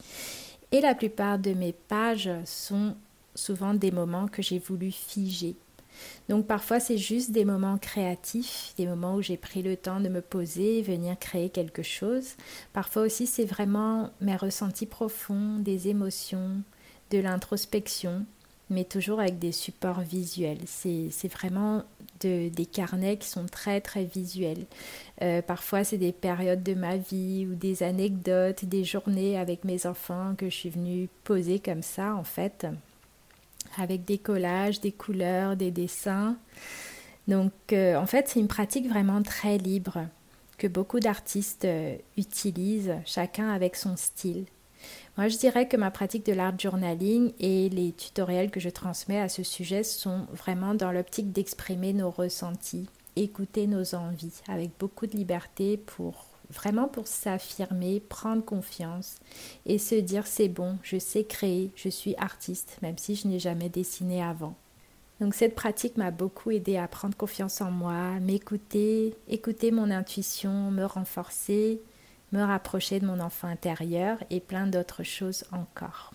Et 0.72 0.80
la 0.80 0.94
plupart 0.94 1.38
de 1.38 1.52
mes 1.52 1.72
pages 1.72 2.30
sont 2.44 2.94
souvent 3.34 3.74
des 3.74 3.92
moments 3.92 4.26
que 4.26 4.42
j'ai 4.42 4.58
voulu 4.58 4.90
figer. 4.90 5.54
Donc 6.28 6.46
parfois 6.46 6.80
c'est 6.80 6.98
juste 6.98 7.30
des 7.30 7.44
moments 7.44 7.78
créatifs, 7.78 8.74
des 8.76 8.86
moments 8.86 9.14
où 9.14 9.22
j'ai 9.22 9.36
pris 9.36 9.62
le 9.62 9.76
temps 9.76 10.00
de 10.00 10.08
me 10.08 10.20
poser, 10.20 10.82
venir 10.82 11.18
créer 11.18 11.50
quelque 11.50 11.82
chose. 11.82 12.34
Parfois 12.72 13.02
aussi 13.02 13.26
c'est 13.26 13.44
vraiment 13.44 14.10
mes 14.20 14.36
ressentis 14.36 14.86
profonds, 14.86 15.58
des 15.58 15.88
émotions, 15.88 16.62
de 17.10 17.18
l'introspection, 17.18 18.26
mais 18.70 18.84
toujours 18.84 19.20
avec 19.20 19.38
des 19.38 19.52
supports 19.52 20.00
visuels. 20.00 20.60
C'est 20.66 21.32
vraiment 21.32 21.84
des 22.20 22.66
carnets 22.70 23.16
qui 23.16 23.28
sont 23.28 23.46
très 23.46 23.80
très 23.80 24.04
visuels. 24.04 24.66
Euh, 25.22 25.40
parfois 25.40 25.84
c'est 25.84 25.98
des 25.98 26.12
périodes 26.12 26.62
de 26.62 26.74
ma 26.74 26.96
vie 26.96 27.46
ou 27.50 27.54
des 27.54 27.82
anecdotes, 27.82 28.64
des 28.64 28.84
journées 28.84 29.38
avec 29.38 29.64
mes 29.64 29.86
enfants 29.86 30.34
que 30.36 30.50
je 30.50 30.54
suis 30.54 30.70
venue 30.70 31.08
poser 31.24 31.60
comme 31.60 31.82
ça 31.82 32.14
en 32.14 32.24
fait 32.24 32.66
avec 33.76 34.04
des 34.04 34.18
collages, 34.18 34.80
des 34.80 34.92
couleurs, 34.92 35.56
des 35.56 35.70
dessins. 35.70 36.36
Donc 37.26 37.52
euh, 37.72 37.96
en 37.96 38.06
fait 38.06 38.28
c'est 38.28 38.40
une 38.40 38.48
pratique 38.48 38.88
vraiment 38.88 39.22
très 39.22 39.58
libre 39.58 40.06
que 40.56 40.66
beaucoup 40.66 40.98
d'artistes 40.98 41.64
euh, 41.66 41.96
utilisent, 42.16 42.94
chacun 43.04 43.50
avec 43.50 43.76
son 43.76 43.96
style. 43.96 44.46
Moi 45.16 45.28
je 45.28 45.36
dirais 45.36 45.68
que 45.68 45.76
ma 45.76 45.90
pratique 45.90 46.24
de 46.24 46.32
l'art 46.32 46.58
journaling 46.58 47.32
et 47.38 47.68
les 47.68 47.92
tutoriels 47.92 48.50
que 48.50 48.60
je 48.60 48.70
transmets 48.70 49.20
à 49.20 49.28
ce 49.28 49.42
sujet 49.42 49.82
sont 49.82 50.26
vraiment 50.32 50.74
dans 50.74 50.92
l'optique 50.92 51.32
d'exprimer 51.32 51.92
nos 51.92 52.10
ressentis, 52.10 52.88
écouter 53.16 53.66
nos 53.66 53.94
envies 53.94 54.40
avec 54.48 54.70
beaucoup 54.78 55.06
de 55.06 55.16
liberté 55.16 55.76
pour 55.76 56.27
vraiment 56.50 56.88
pour 56.88 57.06
s'affirmer, 57.06 58.00
prendre 58.00 58.44
confiance 58.44 59.16
et 59.66 59.78
se 59.78 59.94
dire 59.94 60.26
c'est 60.26 60.48
bon, 60.48 60.78
je 60.82 60.98
sais 60.98 61.24
créer, 61.24 61.70
je 61.74 61.88
suis 61.88 62.14
artiste, 62.16 62.78
même 62.82 62.98
si 62.98 63.14
je 63.14 63.28
n'ai 63.28 63.38
jamais 63.38 63.68
dessiné 63.68 64.22
avant. 64.22 64.54
Donc 65.20 65.34
cette 65.34 65.54
pratique 65.54 65.96
m'a 65.96 66.10
beaucoup 66.10 66.50
aidé 66.50 66.76
à 66.76 66.86
prendre 66.86 67.16
confiance 67.16 67.60
en 67.60 67.70
moi, 67.70 68.20
m'écouter, 68.20 69.16
écouter 69.28 69.72
mon 69.72 69.90
intuition, 69.90 70.70
me 70.70 70.84
renforcer, 70.84 71.80
me 72.32 72.42
rapprocher 72.42 73.00
de 73.00 73.06
mon 73.06 73.20
enfant 73.20 73.48
intérieur 73.48 74.18
et 74.30 74.40
plein 74.40 74.66
d'autres 74.66 75.02
choses 75.02 75.44
encore. 75.52 76.12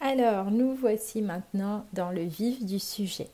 Alors, 0.00 0.50
nous 0.50 0.74
voici 0.74 1.20
maintenant 1.20 1.84
dans 1.92 2.10
le 2.10 2.22
vif 2.22 2.64
du 2.64 2.78
sujet. 2.78 3.28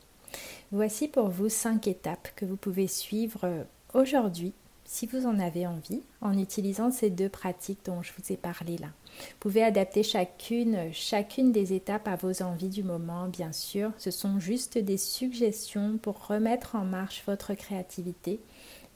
Voici 0.73 1.07
pour 1.07 1.29
vous 1.29 1.49
cinq 1.49 1.87
étapes 1.87 2.29
que 2.35 2.45
vous 2.45 2.57
pouvez 2.57 2.89
suivre 2.89 3.65
aujourd'hui 3.95 4.53
si 4.87 5.07
vous 5.07 5.27
en 5.27 5.39
avez 5.39 5.67
envie, 5.67 6.01
en 6.21 6.39
utilisant 6.39 6.91
ces 6.91 7.11
deux 7.11 7.29
pratiques 7.29 7.85
dont 7.85 8.03
je 8.03 8.13
vous 8.17 8.33
ai 8.33 8.37
parlé 8.37 8.79
là. 8.79 8.87
Vous 8.87 9.37
pouvez 9.41 9.63
adapter 9.63 10.03
chacune, 10.03 10.93
chacune 10.93 11.53
des 11.53 11.75
étapes 11.75 12.09
à 12.09 12.17
vos 12.17 12.43
envies 12.43 12.69
du 12.69 12.83
moment, 12.83 13.29
bien 13.29 13.53
sûr. 13.53 13.91
Ce 13.99 14.11
sont 14.11 14.39
juste 14.39 14.79
des 14.79 14.97
suggestions 14.97 15.99
pour 15.99 16.27
remettre 16.27 16.77
en 16.77 16.85
marche 16.85 17.23
votre 17.27 17.55
créativité 17.55 18.41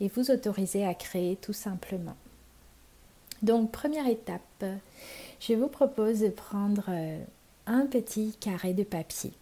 et 0.01 0.09
vous 0.09 0.31
autoriser 0.31 0.87
à 0.87 0.95
créer 0.95 1.37
tout 1.37 1.53
simplement. 1.53 2.17
Donc, 3.43 3.73
première 3.73 4.07
étape, 4.07 4.65
je 5.41 5.55
vous 5.55 5.69
propose 5.69 6.21
de 6.21 6.29
prendre 6.29 6.85
euh, 6.89 7.19
un 7.67 7.87
petit 7.87 8.35
carré 8.39 8.75
de 8.75 8.85
papier. 8.85 9.33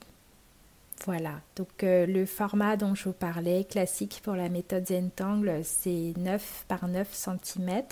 Voilà, 1.04 1.40
donc 1.56 1.84
euh, 1.84 2.06
le 2.06 2.26
format 2.26 2.76
dont 2.76 2.94
je 2.94 3.04
vous 3.04 3.12
parlais, 3.12 3.64
classique 3.64 4.20
pour 4.24 4.34
la 4.34 4.48
méthode 4.48 4.86
Zentangle, 4.86 5.60
c'est 5.62 6.12
9 6.16 6.64
par 6.66 6.88
9 6.88 7.08
cm. 7.12 7.82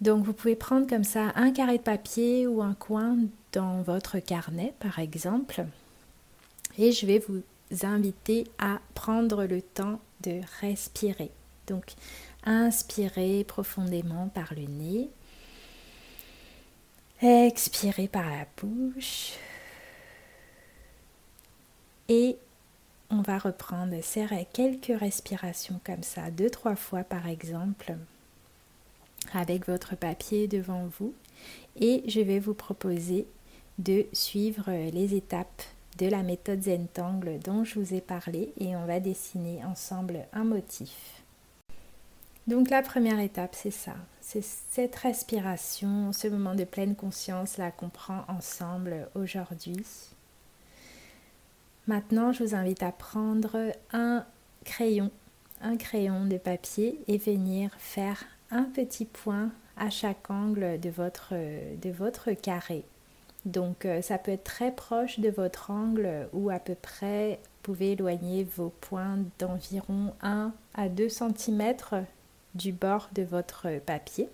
Donc 0.00 0.24
vous 0.24 0.32
pouvez 0.32 0.56
prendre 0.56 0.86
comme 0.86 1.04
ça 1.04 1.32
un 1.34 1.52
carré 1.52 1.78
de 1.78 1.82
papier 1.82 2.46
ou 2.46 2.62
un 2.62 2.74
coin 2.74 3.18
dans 3.52 3.82
votre 3.82 4.18
carnet 4.20 4.72
par 4.78 4.98
exemple. 4.98 5.66
Et 6.78 6.92
je 6.92 7.06
vais 7.06 7.18
vous 7.18 7.42
inviter 7.82 8.44
à 8.58 8.78
prendre 8.94 9.44
le 9.44 9.60
temps 9.60 10.00
de 10.22 10.40
respirer. 10.60 11.30
Donc 11.66 11.84
inspirez 12.44 13.44
profondément 13.44 14.28
par 14.28 14.54
le 14.54 14.62
nez. 14.62 15.10
Expirez 17.20 18.06
par 18.06 18.30
la 18.30 18.46
bouche. 18.60 19.32
Et 22.08 22.36
on 23.10 23.22
va 23.22 23.38
reprendre 23.38 23.94
quelques 24.52 24.98
respirations 24.98 25.80
comme 25.84 26.02
ça, 26.02 26.30
deux, 26.30 26.50
trois 26.50 26.76
fois 26.76 27.04
par 27.04 27.26
exemple, 27.26 27.96
avec 29.32 29.66
votre 29.66 29.96
papier 29.96 30.48
devant 30.48 30.88
vous. 30.98 31.12
Et 31.80 32.02
je 32.06 32.20
vais 32.20 32.38
vous 32.38 32.54
proposer 32.54 33.26
de 33.78 34.06
suivre 34.12 34.70
les 34.90 35.14
étapes 35.14 35.62
de 35.98 36.06
la 36.06 36.22
méthode 36.22 36.62
Zentangle 36.62 37.38
dont 37.44 37.64
je 37.64 37.78
vous 37.78 37.94
ai 37.94 38.00
parlé 38.00 38.52
et 38.58 38.76
on 38.76 38.86
va 38.86 39.00
dessiner 39.00 39.64
ensemble 39.64 40.26
un 40.32 40.44
motif. 40.44 41.22
Donc 42.46 42.70
la 42.70 42.82
première 42.82 43.20
étape, 43.20 43.54
c'est 43.54 43.70
ça, 43.70 43.94
c'est 44.20 44.44
cette 44.44 44.96
respiration, 44.96 46.12
ce 46.12 46.28
moment 46.28 46.54
de 46.54 46.64
pleine 46.64 46.96
conscience 46.96 47.58
là 47.58 47.70
qu'on 47.70 47.90
prend 47.90 48.24
ensemble 48.28 49.08
aujourd'hui. 49.14 49.84
Maintenant, 51.88 52.32
je 52.32 52.44
vous 52.44 52.54
invite 52.54 52.82
à 52.82 52.92
prendre 52.92 53.72
un 53.94 54.22
crayon, 54.64 55.10
un 55.62 55.78
crayon 55.78 56.26
de 56.26 56.36
papier 56.36 57.00
et 57.08 57.16
venir 57.16 57.70
faire 57.78 58.24
un 58.50 58.64
petit 58.64 59.06
point 59.06 59.50
à 59.78 59.88
chaque 59.88 60.30
angle 60.30 60.78
de 60.80 60.90
votre, 60.90 61.32
de 61.32 61.90
votre 61.90 62.32
carré. 62.32 62.84
Donc 63.46 63.86
euh, 63.86 64.02
ça 64.02 64.18
peut 64.18 64.32
être 64.32 64.44
très 64.44 64.70
proche 64.70 65.18
de 65.18 65.30
votre 65.30 65.70
angle 65.70 66.28
ou 66.34 66.50
à 66.50 66.58
peu 66.58 66.74
près 66.74 67.40
vous 67.42 67.74
pouvez 67.74 67.92
éloigner 67.92 68.44
vos 68.44 68.72
points 68.82 69.18
d'environ 69.38 70.12
1 70.20 70.52
à 70.74 70.88
2 70.90 71.08
cm 71.08 71.74
du 72.54 72.72
bord 72.72 73.08
de 73.14 73.22
votre 73.22 73.78
papier. 73.80 74.28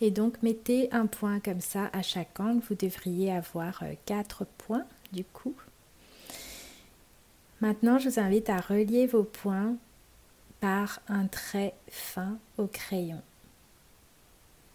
Et 0.00 0.12
donc 0.12 0.40
mettez 0.42 0.88
un 0.92 1.06
point 1.06 1.40
comme 1.40 1.60
ça 1.60 1.90
à 1.92 2.02
chaque 2.02 2.38
angle. 2.38 2.62
Vous 2.68 2.76
devriez 2.76 3.32
avoir 3.32 3.82
4 4.04 4.46
points 4.58 4.84
du 5.12 5.24
coup. 5.24 5.56
Maintenant, 7.60 7.98
je 7.98 8.08
vous 8.08 8.20
invite 8.20 8.50
à 8.50 8.58
relier 8.58 9.06
vos 9.06 9.24
points 9.24 9.76
par 10.60 11.00
un 11.08 11.26
trait 11.26 11.74
fin 11.88 12.38
au 12.58 12.66
crayon. 12.66 13.22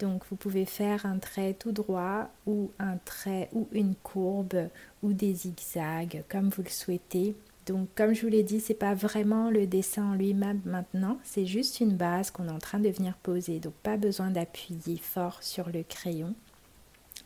Donc 0.02 0.24
vous 0.28 0.36
pouvez 0.36 0.64
faire 0.64 1.06
un 1.06 1.18
trait 1.18 1.54
tout 1.54 1.70
droit 1.70 2.28
ou 2.46 2.72
un 2.80 2.96
trait 2.96 3.48
ou 3.52 3.68
une 3.70 3.94
courbe 3.94 4.68
ou 5.04 5.12
des 5.12 5.32
zigzags 5.32 6.24
comme 6.28 6.48
vous 6.48 6.64
le 6.64 6.70
souhaitez. 6.70 7.36
Donc 7.66 7.88
comme 7.94 8.12
je 8.12 8.22
vous 8.22 8.28
l'ai 8.28 8.42
dit, 8.42 8.58
c'est 8.58 8.74
pas 8.74 8.94
vraiment 8.94 9.48
le 9.48 9.64
dessin 9.68 10.04
en 10.04 10.14
lui-même 10.14 10.60
maintenant, 10.64 11.18
c'est 11.22 11.46
juste 11.46 11.78
une 11.78 11.96
base 11.96 12.32
qu'on 12.32 12.48
est 12.48 12.52
en 12.52 12.58
train 12.58 12.80
de 12.80 12.88
venir 12.88 13.14
poser. 13.22 13.60
Donc 13.60 13.74
pas 13.74 13.96
besoin 13.96 14.30
d'appuyer 14.30 14.98
fort 14.98 15.40
sur 15.40 15.68
le 15.70 15.84
crayon. 15.84 16.34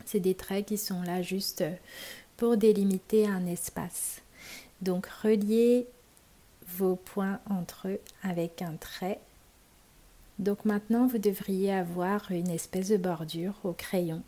C'est 0.05 0.19
des 0.19 0.35
traits 0.35 0.67
qui 0.67 0.77
sont 0.77 1.01
là 1.01 1.23
juste 1.23 1.63
pour 2.37 2.57
délimiter 2.57 3.25
un 3.25 3.47
espace. 3.47 4.21
Donc 4.81 5.07
reliez 5.23 5.87
vos 6.67 6.95
points 6.95 7.39
entre 7.49 7.87
eux 7.87 7.99
avec 8.23 8.61
un 8.61 8.73
trait. 8.73 9.19
Donc 10.39 10.65
maintenant 10.65 11.07
vous 11.07 11.17
devriez 11.17 11.73
avoir 11.73 12.31
une 12.31 12.49
espèce 12.49 12.89
de 12.89 12.97
bordure 12.97 13.55
au 13.63 13.73
crayon 13.73 14.21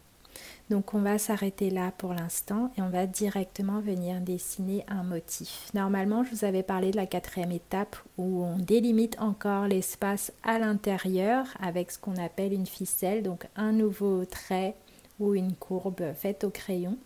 Donc 0.72 0.96
on 0.96 1.02
va 1.02 1.20
s'arrêter 1.20 1.70
là 1.70 1.92
pour 1.98 2.14
l'instant 2.14 2.72
et 2.78 2.82
on 2.82 2.90
va 2.90 3.06
directement 3.06 3.80
venir 3.80 4.20
dessiner 4.20 4.84
un 4.88 5.04
motif. 5.04 5.70
Normalement, 5.76 6.24
je 6.24 6.32
vous 6.32 6.46
avais 6.46 6.64
parlé 6.64 6.90
de 6.90 6.96
la 6.96 7.06
quatrième 7.06 7.52
étape 7.52 7.96
où 8.18 8.44
on 8.44 8.58
délimite 8.58 9.20
encore 9.20 9.68
l'espace 9.68 10.32
à 10.44 10.58
l'intérieur 10.58 11.46
avec 11.60 11.92
ce 11.92 12.00
qu'on 12.00 12.18
appelle 12.18 12.54
une 12.54 12.66
ficelle, 12.66 13.22
donc 13.22 13.46
un 13.56 13.72
nouveau 13.72 14.26
trait 14.26 14.76
ou 15.20 15.36
une 15.36 15.54
courbe 15.54 16.14
faite 16.16 16.44
au 16.44 16.50
crayon. 16.50 16.98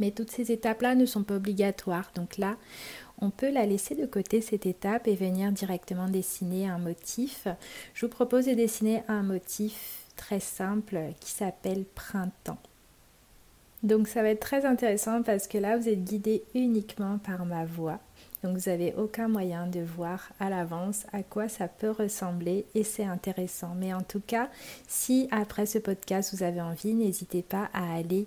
Mais 0.00 0.10
toutes 0.10 0.30
ces 0.30 0.52
étapes-là 0.52 0.94
ne 0.94 1.06
sont 1.06 1.22
pas 1.22 1.36
obligatoires. 1.36 2.10
Donc 2.14 2.38
là, 2.38 2.56
on 3.18 3.30
peut 3.30 3.50
la 3.50 3.66
laisser 3.66 3.94
de 3.94 4.06
côté 4.06 4.40
cette 4.40 4.66
étape 4.66 5.06
et 5.06 5.14
venir 5.14 5.52
directement 5.52 6.08
dessiner 6.08 6.68
un 6.68 6.78
motif. 6.78 7.46
Je 7.94 8.06
vous 8.06 8.10
propose 8.10 8.46
de 8.46 8.54
dessiner 8.54 9.02
un 9.08 9.22
motif 9.22 10.06
très 10.16 10.40
simple 10.40 10.98
qui 11.20 11.30
s'appelle 11.30 11.84
Printemps. 11.94 12.58
Donc 13.82 14.06
ça 14.06 14.22
va 14.22 14.28
être 14.28 14.40
très 14.40 14.64
intéressant 14.64 15.22
parce 15.22 15.48
que 15.48 15.58
là 15.58 15.76
vous 15.76 15.88
êtes 15.88 16.04
guidé 16.04 16.44
uniquement 16.54 17.18
par 17.18 17.44
ma 17.44 17.64
voix. 17.64 17.98
Donc 18.42 18.56
vous 18.56 18.70
n'avez 18.70 18.92
aucun 18.94 19.28
moyen 19.28 19.66
de 19.66 19.80
voir 19.80 20.32
à 20.40 20.50
l'avance 20.50 21.06
à 21.12 21.22
quoi 21.22 21.48
ça 21.48 21.68
peut 21.68 21.90
ressembler 21.90 22.64
et 22.74 22.84
c'est 22.84 23.04
intéressant. 23.04 23.74
Mais 23.76 23.92
en 23.94 24.02
tout 24.02 24.22
cas, 24.24 24.50
si 24.88 25.28
après 25.30 25.66
ce 25.66 25.78
podcast 25.78 26.34
vous 26.34 26.42
avez 26.42 26.60
envie, 26.60 26.94
n'hésitez 26.94 27.42
pas 27.42 27.70
à 27.72 27.94
aller 27.94 28.26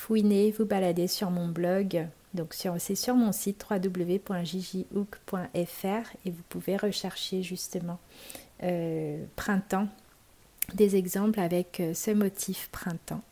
fouiner, 0.00 0.50
vous 0.50 0.64
balader 0.64 1.06
sur 1.06 1.30
mon 1.30 1.48
blog. 1.48 2.08
Donc 2.32 2.54
c'est 2.54 2.94
sur 2.94 3.14
mon 3.14 3.32
site 3.32 3.66
www.jjhook.fr 3.68 5.36
et 6.24 6.30
vous 6.30 6.42
pouvez 6.48 6.76
rechercher 6.76 7.42
justement 7.42 7.98
euh, 8.62 9.22
printemps 9.36 9.88
des 10.74 10.96
exemples 10.96 11.40
avec 11.40 11.80
euh, 11.80 11.92
ce 11.92 12.12
motif 12.12 12.70
printemps. 12.70 13.22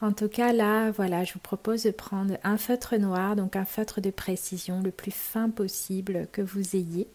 En 0.00 0.12
tout 0.12 0.28
cas, 0.28 0.52
là, 0.52 0.90
voilà, 0.90 1.22
je 1.22 1.34
vous 1.34 1.40
propose 1.40 1.84
de 1.84 1.92
prendre 1.92 2.36
un 2.42 2.56
feutre 2.56 2.96
noir, 2.96 3.36
donc 3.36 3.54
un 3.54 3.64
feutre 3.64 4.00
de 4.00 4.10
précision 4.10 4.80
le 4.80 4.90
plus 4.90 5.12
fin 5.12 5.50
possible 5.50 6.26
que 6.32 6.42
vous 6.42 6.74
ayez. 6.74 7.06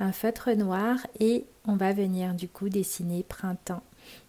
Un 0.00 0.12
feutre 0.12 0.50
noir 0.50 0.98
et 1.18 1.46
on 1.66 1.76
va 1.76 1.94
venir 1.94 2.34
du 2.34 2.46
coup 2.48 2.68
dessiner 2.68 3.22
printemps. 3.22 3.82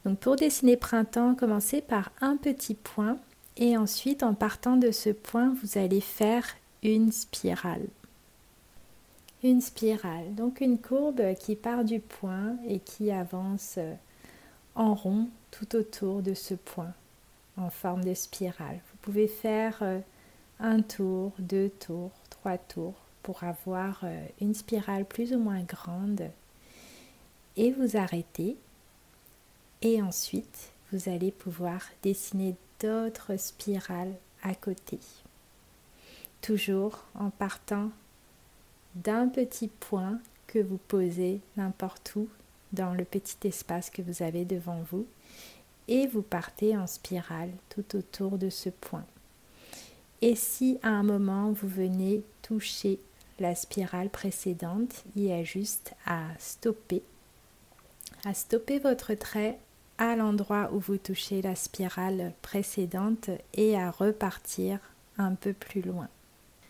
Donc 0.05 0.19
pour 0.19 0.37
dessiner 0.37 0.77
printemps, 0.77 1.35
commencez 1.35 1.81
par 1.81 2.11
un 2.21 2.37
petit 2.37 2.75
point 2.75 3.17
et 3.59 3.77
ensuite 3.77 4.23
en 4.23 4.33
partant 4.33 4.77
de 4.77 4.89
ce 4.89 5.09
point, 5.09 5.53
vous 5.61 5.77
allez 5.77 5.99
faire 6.01 6.45
une 6.81 7.11
spirale. 7.11 7.85
Une 9.43 9.61
spirale, 9.61 10.33
donc 10.33 10.61
une 10.61 10.79
courbe 10.79 11.35
qui 11.35 11.55
part 11.55 11.83
du 11.83 11.99
point 11.99 12.55
et 12.67 12.79
qui 12.79 13.11
avance 13.11 13.75
euh, 13.77 13.93
en 14.75 14.95
rond 14.95 15.27
tout 15.51 15.75
autour 15.75 16.21
de 16.21 16.33
ce 16.33 16.53
point 16.53 16.93
en 17.57 17.69
forme 17.69 18.03
de 18.03 18.13
spirale. 18.13 18.79
Vous 18.91 18.97
pouvez 19.01 19.27
faire 19.27 19.77
euh, 19.81 19.99
un 20.59 20.81
tour, 20.81 21.33
deux 21.39 21.69
tours, 21.69 22.11
trois 22.29 22.57
tours 22.57 22.95
pour 23.23 23.43
avoir 23.43 24.01
euh, 24.03 24.25
une 24.39 24.53
spirale 24.53 25.05
plus 25.05 25.33
ou 25.33 25.39
moins 25.39 25.63
grande 25.63 26.29
et 27.57 27.71
vous 27.71 27.97
arrêtez 27.97 28.55
et 29.81 30.01
ensuite 30.01 30.71
vous 30.91 31.09
allez 31.09 31.31
pouvoir 31.31 31.81
dessiner 32.03 32.55
d'autres 32.79 33.37
spirales 33.37 34.13
à 34.43 34.55
côté. 34.55 34.99
Toujours 36.41 37.03
en 37.15 37.29
partant 37.29 37.91
d'un 38.95 39.27
petit 39.27 39.67
point 39.67 40.19
que 40.47 40.59
vous 40.59 40.79
posez 40.87 41.41
n'importe 41.57 42.13
où 42.15 42.27
dans 42.73 42.93
le 42.93 43.03
petit 43.03 43.47
espace 43.47 43.89
que 43.89 44.01
vous 44.01 44.23
avez 44.23 44.45
devant 44.45 44.81
vous 44.91 45.05
et 45.87 46.07
vous 46.07 46.21
partez 46.21 46.77
en 46.77 46.87
spirale 46.87 47.51
tout 47.69 47.97
autour 47.97 48.37
de 48.37 48.49
ce 48.49 48.69
point. 48.69 49.05
Et 50.21 50.35
si 50.35 50.79
à 50.83 50.89
un 50.89 51.03
moment 51.03 51.51
vous 51.51 51.67
venez 51.67 52.23
toucher 52.41 52.99
la 53.39 53.55
spirale 53.55 54.09
précédente, 54.09 55.03
il 55.15 55.23
y 55.23 55.31
a 55.31 55.43
juste 55.43 55.93
à 56.05 56.23
stopper, 56.37 57.01
à 58.25 58.33
stopper 58.33 58.79
votre 58.79 59.13
trait 59.13 59.57
à 59.99 60.15
l'endroit 60.15 60.71
où 60.73 60.79
vous 60.79 60.97
touchez 60.97 61.43
la 61.43 61.55
spirale 61.55 62.33
précédente 62.41 63.29
et 63.53 63.77
à 63.77 63.91
repartir 63.91 64.79
un 65.17 65.35
peu 65.35 65.53
plus 65.53 65.81
loin. 65.81 66.07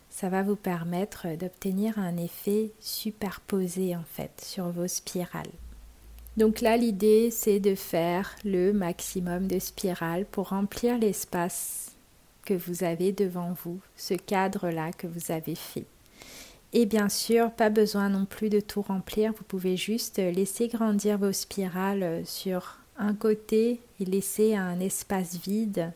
Ça 0.09 0.27
va 0.27 0.41
vous 0.41 0.55
permettre 0.55 1.27
d'obtenir 1.37 1.97
un 1.99 2.17
effet 2.17 2.71
superposé 2.81 3.95
en 3.95 4.03
fait 4.03 4.41
sur 4.43 4.69
vos 4.69 4.87
spirales. 4.87 5.51
Donc 6.35 6.61
là, 6.61 6.75
l'idée, 6.75 7.29
c'est 7.31 7.59
de 7.59 7.75
faire 7.75 8.35
le 8.43 8.73
maximum 8.73 9.47
de 9.47 9.59
spirales 9.59 10.25
pour 10.25 10.49
remplir 10.49 10.97
l'espace 10.97 11.91
que 12.45 12.55
vous 12.55 12.83
avez 12.83 13.11
devant 13.11 13.55
vous, 13.63 13.79
ce 13.95 14.15
cadre-là 14.15 14.91
que 14.91 15.05
vous 15.05 15.31
avez 15.31 15.55
fait. 15.55 15.85
Et 16.73 16.85
bien 16.85 17.09
sûr, 17.09 17.51
pas 17.51 17.69
besoin 17.69 18.09
non 18.09 18.25
plus 18.25 18.49
de 18.49 18.59
tout 18.59 18.81
remplir, 18.81 19.33
vous 19.33 19.43
pouvez 19.43 19.77
juste 19.77 20.17
laisser 20.17 20.67
grandir 20.67 21.17
vos 21.17 21.31
spirales 21.31 22.23
sur 22.25 22.78
côté 23.13 23.79
et 23.99 24.05
laisser 24.05 24.55
un 24.55 24.79
espace 24.79 25.37
vide. 25.37 25.91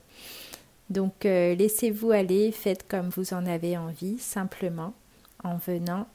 Donc 0.90 1.26
euh, 1.26 1.56
laissez-vous 1.56 2.12
aller, 2.12 2.52
faites 2.52 2.88
comme 2.88 3.10
vous 3.10 3.34
en 3.34 3.46
avez 3.46 3.78
envie, 3.78 4.20
simplement 4.20 4.94
en 5.44 5.58
venant 5.58 6.08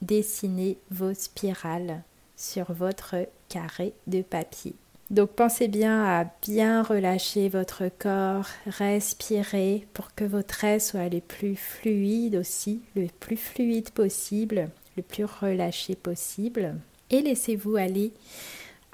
dessiner 0.00 0.78
vos 0.90 1.14
spirales 1.14 2.02
sur 2.36 2.72
votre 2.72 3.16
carré 3.48 3.92
de 4.06 4.22
papier. 4.22 4.74
Donc 5.10 5.32
pensez 5.32 5.68
bien 5.68 6.04
à 6.04 6.24
bien 6.40 6.82
relâcher 6.82 7.50
votre 7.50 7.84
corps, 7.98 8.46
respirer 8.66 9.86
pour 9.92 10.14
que 10.14 10.24
vos 10.24 10.42
traits 10.42 10.80
soient 10.80 11.08
les 11.08 11.20
plus 11.20 11.54
fluides 11.54 12.36
aussi, 12.36 12.80
le 12.96 13.08
plus 13.20 13.36
fluide 13.36 13.90
possible, 13.90 14.70
le 14.96 15.02
plus 15.02 15.26
relâché 15.26 15.96
possible. 15.96 16.76
Et 17.10 17.20
laissez-vous 17.20 17.76
aller 17.76 18.12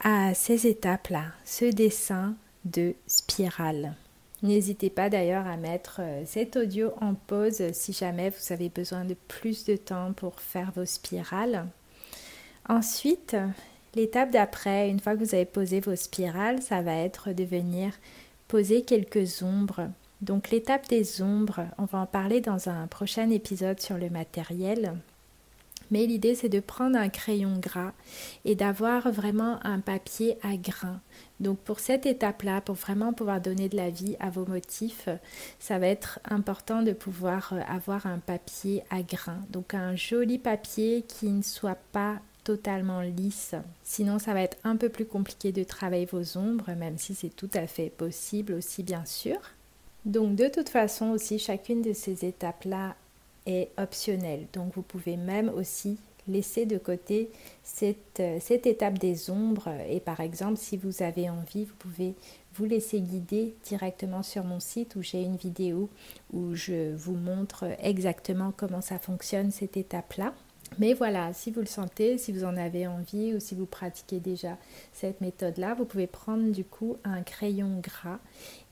à 0.02 0.34
ces 0.34 0.66
étapes-là, 0.66 1.24
ce 1.44 1.64
dessin 1.64 2.36
de 2.64 2.94
spirale. 3.06 3.94
N'hésitez 4.42 4.90
pas 4.90 5.10
d'ailleurs 5.10 5.46
à 5.46 5.56
mettre 5.56 6.00
euh, 6.00 6.22
cet 6.24 6.56
audio 6.56 6.92
en 7.00 7.14
pause 7.14 7.72
si 7.72 7.92
jamais 7.92 8.30
vous 8.30 8.52
avez 8.52 8.68
besoin 8.68 9.04
de 9.04 9.16
plus 9.26 9.64
de 9.64 9.74
temps 9.74 10.12
pour 10.12 10.40
faire 10.40 10.70
vos 10.76 10.84
spirales. 10.84 11.66
Ensuite, 12.68 13.36
l'étape 13.96 14.30
d'après, 14.30 14.90
une 14.90 15.00
fois 15.00 15.16
que 15.16 15.24
vous 15.24 15.34
avez 15.34 15.44
posé 15.44 15.80
vos 15.80 15.96
spirales, 15.96 16.62
ça 16.62 16.82
va 16.82 16.94
être 16.94 17.32
de 17.32 17.42
venir 17.42 17.92
poser 18.46 18.82
quelques 18.82 19.42
ombres. 19.42 19.88
Donc 20.20 20.50
l'étape 20.50 20.88
des 20.88 21.20
ombres, 21.20 21.66
on 21.78 21.84
va 21.84 21.98
en 21.98 22.06
parler 22.06 22.40
dans 22.40 22.68
un 22.68 22.86
prochain 22.86 23.30
épisode 23.30 23.80
sur 23.80 23.98
le 23.98 24.10
matériel. 24.10 24.94
Mais 25.90 26.06
l'idée 26.06 26.34
c'est 26.34 26.48
de 26.48 26.60
prendre 26.60 26.98
un 26.98 27.08
crayon 27.08 27.58
gras 27.58 27.92
et 28.44 28.54
d'avoir 28.54 29.10
vraiment 29.10 29.58
un 29.64 29.80
papier 29.80 30.38
à 30.42 30.56
grains. 30.56 31.00
Donc 31.40 31.58
pour 31.58 31.80
cette 31.80 32.06
étape-là, 32.06 32.60
pour 32.60 32.74
vraiment 32.74 33.12
pouvoir 33.12 33.40
donner 33.40 33.68
de 33.68 33.76
la 33.76 33.90
vie 33.90 34.16
à 34.20 34.30
vos 34.30 34.46
motifs, 34.46 35.08
ça 35.58 35.78
va 35.78 35.86
être 35.86 36.20
important 36.24 36.82
de 36.82 36.92
pouvoir 36.92 37.54
avoir 37.68 38.06
un 38.06 38.18
papier 38.18 38.82
à 38.90 39.02
grains. 39.02 39.40
Donc 39.50 39.74
un 39.74 39.96
joli 39.96 40.38
papier 40.38 41.04
qui 41.06 41.26
ne 41.26 41.42
soit 41.42 41.78
pas 41.92 42.18
totalement 42.48 43.02
lisse. 43.02 43.54
Sinon, 43.84 44.18
ça 44.18 44.32
va 44.32 44.40
être 44.40 44.56
un 44.64 44.76
peu 44.76 44.88
plus 44.88 45.04
compliqué 45.04 45.52
de 45.52 45.64
travailler 45.64 46.06
vos 46.06 46.38
ombres, 46.38 46.70
même 46.78 46.96
si 46.96 47.14
c'est 47.14 47.28
tout 47.28 47.50
à 47.52 47.66
fait 47.66 47.90
possible 47.90 48.54
aussi, 48.54 48.82
bien 48.82 49.04
sûr. 49.04 49.36
Donc, 50.06 50.34
de 50.34 50.48
toute 50.48 50.70
façon, 50.70 51.10
aussi, 51.10 51.38
chacune 51.38 51.82
de 51.82 51.92
ces 51.92 52.24
étapes-là 52.24 52.96
est 53.48 53.70
optionnelle. 53.78 54.46
Donc, 54.52 54.74
vous 54.74 54.82
pouvez 54.82 55.16
même 55.16 55.48
aussi 55.48 55.98
laisser 56.28 56.66
de 56.66 56.78
côté 56.78 57.30
cette, 57.62 58.20
euh, 58.20 58.38
cette, 58.40 58.66
étape 58.66 58.98
des 58.98 59.30
ombres 59.30 59.70
et 59.88 59.98
par 59.98 60.20
exemple 60.20 60.58
si 60.58 60.76
vous 60.76 61.02
avez 61.02 61.30
envie 61.30 61.64
vous 61.64 61.74
pouvez 61.78 62.14
vous 62.54 62.66
laisser 62.66 63.00
guider 63.00 63.54
directement 63.64 64.22
sur 64.22 64.44
mon 64.44 64.60
site 64.60 64.94
où 64.96 65.02
j'ai 65.02 65.22
une 65.22 65.36
vidéo 65.36 65.88
où 66.34 66.54
je 66.54 66.94
vous 66.94 67.14
montre 67.14 67.64
exactement 67.80 68.52
comment 68.54 68.82
ça 68.82 68.98
fonctionne 68.98 69.50
cette 69.50 69.78
étape 69.78 70.12
là 70.18 70.34
mais 70.76 70.92
voilà, 70.92 71.32
si 71.32 71.50
vous 71.50 71.60
le 71.60 71.66
sentez, 71.66 72.18
si 72.18 72.30
vous 72.30 72.44
en 72.44 72.56
avez 72.56 72.86
envie 72.86 73.34
ou 73.34 73.40
si 73.40 73.54
vous 73.54 73.66
pratiquez 73.66 74.20
déjà 74.20 74.58
cette 74.92 75.20
méthode-là, 75.20 75.74
vous 75.74 75.86
pouvez 75.86 76.06
prendre 76.06 76.52
du 76.52 76.64
coup 76.64 76.98
un 77.04 77.22
crayon 77.22 77.80
gras 77.80 78.18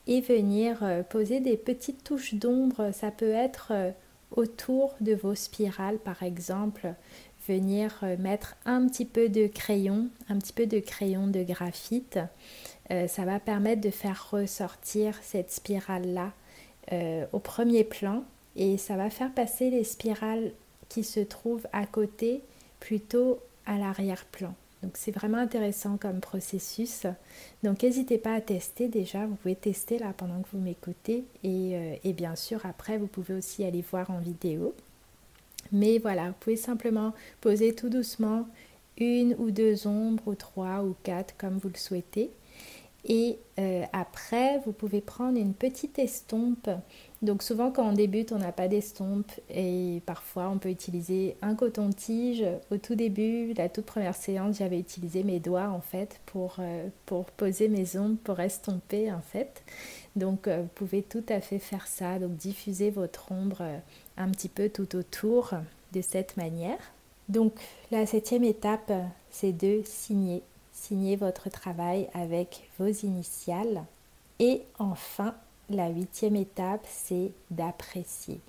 et 0.06 0.20
venir 0.20 0.78
euh, 0.82 1.02
poser 1.02 1.40
des 1.40 1.56
petites 1.56 2.04
touches 2.04 2.34
d'ombre. 2.34 2.90
Ça 2.92 3.10
peut 3.10 3.32
être 3.32 3.68
euh, 3.70 3.90
autour 4.30 4.94
de 5.00 5.14
vos 5.14 5.34
spirales 5.34 5.98
par 5.98 6.22
exemple, 6.22 6.94
venir 7.48 8.00
euh, 8.02 8.16
mettre 8.18 8.56
un 8.64 8.86
petit 8.86 9.04
peu 9.04 9.28
de 9.28 9.46
crayon, 9.46 10.08
un 10.28 10.38
petit 10.38 10.52
peu 10.52 10.66
de 10.66 10.80
crayon 10.80 11.26
de 11.26 11.42
graphite. 11.42 12.18
ça 13.08 13.24
va 13.24 13.40
permettre 13.40 13.80
de 13.80 13.90
faire 13.90 14.30
ressortir 14.30 15.18
cette 15.22 15.50
spirale-là 15.50 16.32
au 17.32 17.40
premier 17.40 17.82
plan 17.82 18.22
et 18.54 18.78
ça 18.78 18.96
va 18.96 19.10
faire 19.10 19.32
passer 19.32 19.70
les 19.70 19.82
spirales 19.82 20.52
qui 20.88 21.04
se 21.04 21.20
trouve 21.20 21.66
à 21.72 21.84
côté, 21.84 22.42
plutôt 22.80 23.40
à 23.66 23.76
l'arrière-plan. 23.78 24.54
Donc 24.82 24.92
c'est 24.94 25.10
vraiment 25.10 25.38
intéressant 25.38 25.96
comme 25.96 26.20
processus. 26.20 27.06
Donc 27.62 27.82
n'hésitez 27.82 28.18
pas 28.18 28.34
à 28.34 28.40
tester 28.40 28.88
déjà, 28.88 29.26
vous 29.26 29.36
pouvez 29.36 29.56
tester 29.56 29.98
là 29.98 30.12
pendant 30.16 30.42
que 30.42 30.48
vous 30.52 30.60
m'écoutez 30.60 31.24
et, 31.42 31.98
et, 32.04 32.12
bien 32.12 32.36
sûr 32.36 32.64
après 32.64 32.98
vous 32.98 33.06
pouvez 33.06 33.34
aussi 33.34 33.64
aller 33.64 33.82
voir 33.82 34.10
en 34.10 34.18
vidéo. 34.18 34.74
Mais 35.72 35.98
voilà, 35.98 36.28
vous 36.28 36.36
pouvez 36.38 36.56
simplement 36.56 37.14
poser 37.40 37.74
tout 37.74 37.88
doucement 37.88 38.46
une 38.98 39.34
ou 39.38 39.50
deux 39.50 39.86
ombres 39.86 40.22
ou 40.26 40.34
trois 40.34 40.82
ou 40.82 40.94
quatre 41.02 41.36
comme 41.36 41.58
vous 41.58 41.68
le 41.68 41.78
souhaitez. 41.78 42.30
Et 43.08 43.38
euh, 43.58 43.84
après, 43.92 44.58
vous 44.64 44.72
pouvez 44.72 45.00
prendre 45.00 45.38
une 45.38 45.54
petite 45.54 45.98
estompe. 45.98 46.68
Donc 47.22 47.42
souvent 47.42 47.70
quand 47.70 47.88
on 47.88 47.92
débute, 47.92 48.32
on 48.32 48.38
n'a 48.38 48.52
pas 48.52 48.68
d'estompe 48.68 49.30
et 49.48 50.02
parfois 50.04 50.50
on 50.50 50.58
peut 50.58 50.68
utiliser 50.68 51.36
un 51.40 51.54
coton-tige. 51.54 52.44
Au 52.70 52.76
tout 52.76 52.94
début, 52.94 53.54
la 53.54 53.68
toute 53.68 53.86
première 53.86 54.14
séance, 54.14 54.58
j'avais 54.58 54.78
utilisé 54.78 55.22
mes 55.22 55.40
doigts 55.40 55.68
en 55.70 55.80
fait 55.80 56.20
pour, 56.26 56.56
euh, 56.58 56.88
pour 57.06 57.24
poser 57.24 57.68
mes 57.68 57.96
ombres, 57.96 58.18
pour 58.22 58.38
estomper 58.40 59.10
en 59.10 59.22
fait. 59.22 59.62
Donc 60.14 60.46
euh, 60.46 60.62
vous 60.62 60.68
pouvez 60.74 61.02
tout 61.02 61.24
à 61.28 61.40
fait 61.40 61.58
faire 61.58 61.86
ça, 61.86 62.18
donc 62.18 62.36
diffuser 62.36 62.90
votre 62.90 63.32
ombre 63.32 63.62
un 64.18 64.28
petit 64.30 64.48
peu 64.48 64.68
tout 64.68 64.94
autour 64.94 65.52
de 65.92 66.02
cette 66.02 66.36
manière. 66.36 66.78
Donc 67.28 67.54
la 67.90 68.06
septième 68.06 68.44
étape, 68.44 68.92
c'est 69.30 69.52
de 69.52 69.82
signer. 69.84 70.42
Signer 70.72 71.16
votre 71.16 71.48
travail 71.48 72.08
avec 72.12 72.68
vos 72.78 72.86
initiales. 72.86 73.82
Et 74.38 74.60
enfin, 74.78 75.34
la 75.70 75.88
huitième 75.88 76.36
étape, 76.36 76.84
c'est 76.84 77.32
d'apprécier. 77.50 78.40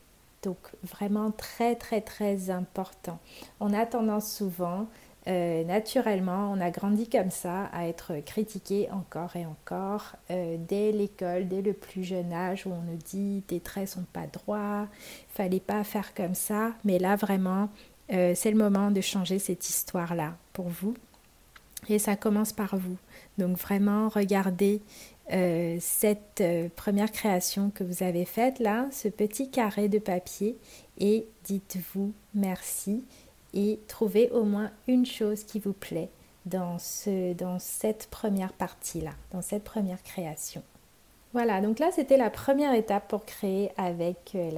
Donc 0.44 0.58
vraiment 0.84 1.32
très 1.32 1.76
très 1.76 2.02
très 2.02 2.50
important. 2.50 3.20
On 3.60 3.74
a 3.74 3.86
tendance 3.86 4.32
souvent, 4.32 4.88
euh, 5.28 5.64
naturellement, 5.66 6.52
on 6.54 6.62
a 6.62 6.70
grandi 6.72 7.10
comme 7.10 7.32
ça, 7.32 7.66
à 7.74 7.88
être 7.88 8.14
critiqué 8.26 8.88
encore 8.92 9.36
et 9.36 9.46
encore 9.46 10.14
euh, 10.32 10.56
dès 10.58 10.92
l'école, 10.94 11.50
dès 11.50 11.62
le 11.62 11.74
plus 11.74 12.04
jeune 12.04 12.32
âge 12.32 12.66
où 12.66 12.72
on 12.72 12.82
nous 12.90 12.98
dit 12.98 13.44
tes 13.48 13.60
traits 13.60 13.90
sont 13.90 14.06
pas 14.14 14.28
droits, 14.28 14.88
fallait 15.30 15.60
pas 15.60 15.84
faire 15.84 16.14
comme 16.14 16.36
ça. 16.36 16.72
Mais 16.86 16.98
là 16.98 17.18
vraiment, 17.18 17.70
euh, 18.14 18.34
c'est 18.36 18.52
le 18.52 18.58
moment 18.58 18.90
de 18.90 19.02
changer 19.02 19.40
cette 19.40 19.68
histoire-là 19.68 20.36
pour 20.54 20.70
vous. 20.70 20.94
Et 21.90 22.00
ça 22.00 22.16
commence 22.16 22.54
par 22.54 22.76
vous. 22.78 22.98
Donc 23.38 23.58
vraiment, 23.58 24.10
regardez 24.10 24.82
euh, 25.32 25.78
cette 25.80 26.42
euh, 26.42 26.70
première 26.76 27.12
création 27.12 27.70
que 27.70 27.84
vous 27.84 28.04
avez 28.04 28.26
faite 28.26 28.60
là, 28.60 28.88
ce 28.92 29.08
petit 29.08 29.50
carré 29.50 29.90
de 29.90 30.00
papier, 30.00 30.58
et 31.00 31.28
dites-vous 31.44 32.14
merci 32.34 33.04
et 33.54 33.80
trouvez 33.88 34.30
au 34.32 34.44
moins 34.44 34.72
une 34.88 35.06
chose 35.06 35.44
qui 35.44 35.60
vous 35.60 35.74
plaît 35.74 36.10
dans, 36.46 36.80
ce, 36.80 37.34
dans 37.34 37.60
cette 37.60 38.08
première 38.10 38.54
partie-là, 38.54 39.12
dans 39.32 39.42
cette 39.42 39.64
première 39.64 40.02
création. 40.04 40.64
Voilà, 41.34 41.60
donc 41.60 41.80
là 41.80 41.90
c'était 41.92 42.16
la 42.16 42.30
première 42.30 42.74
étape 42.74 43.10
pour 43.10 43.26
créer 43.26 43.72
avec 43.76 44.32
euh, 44.34 44.50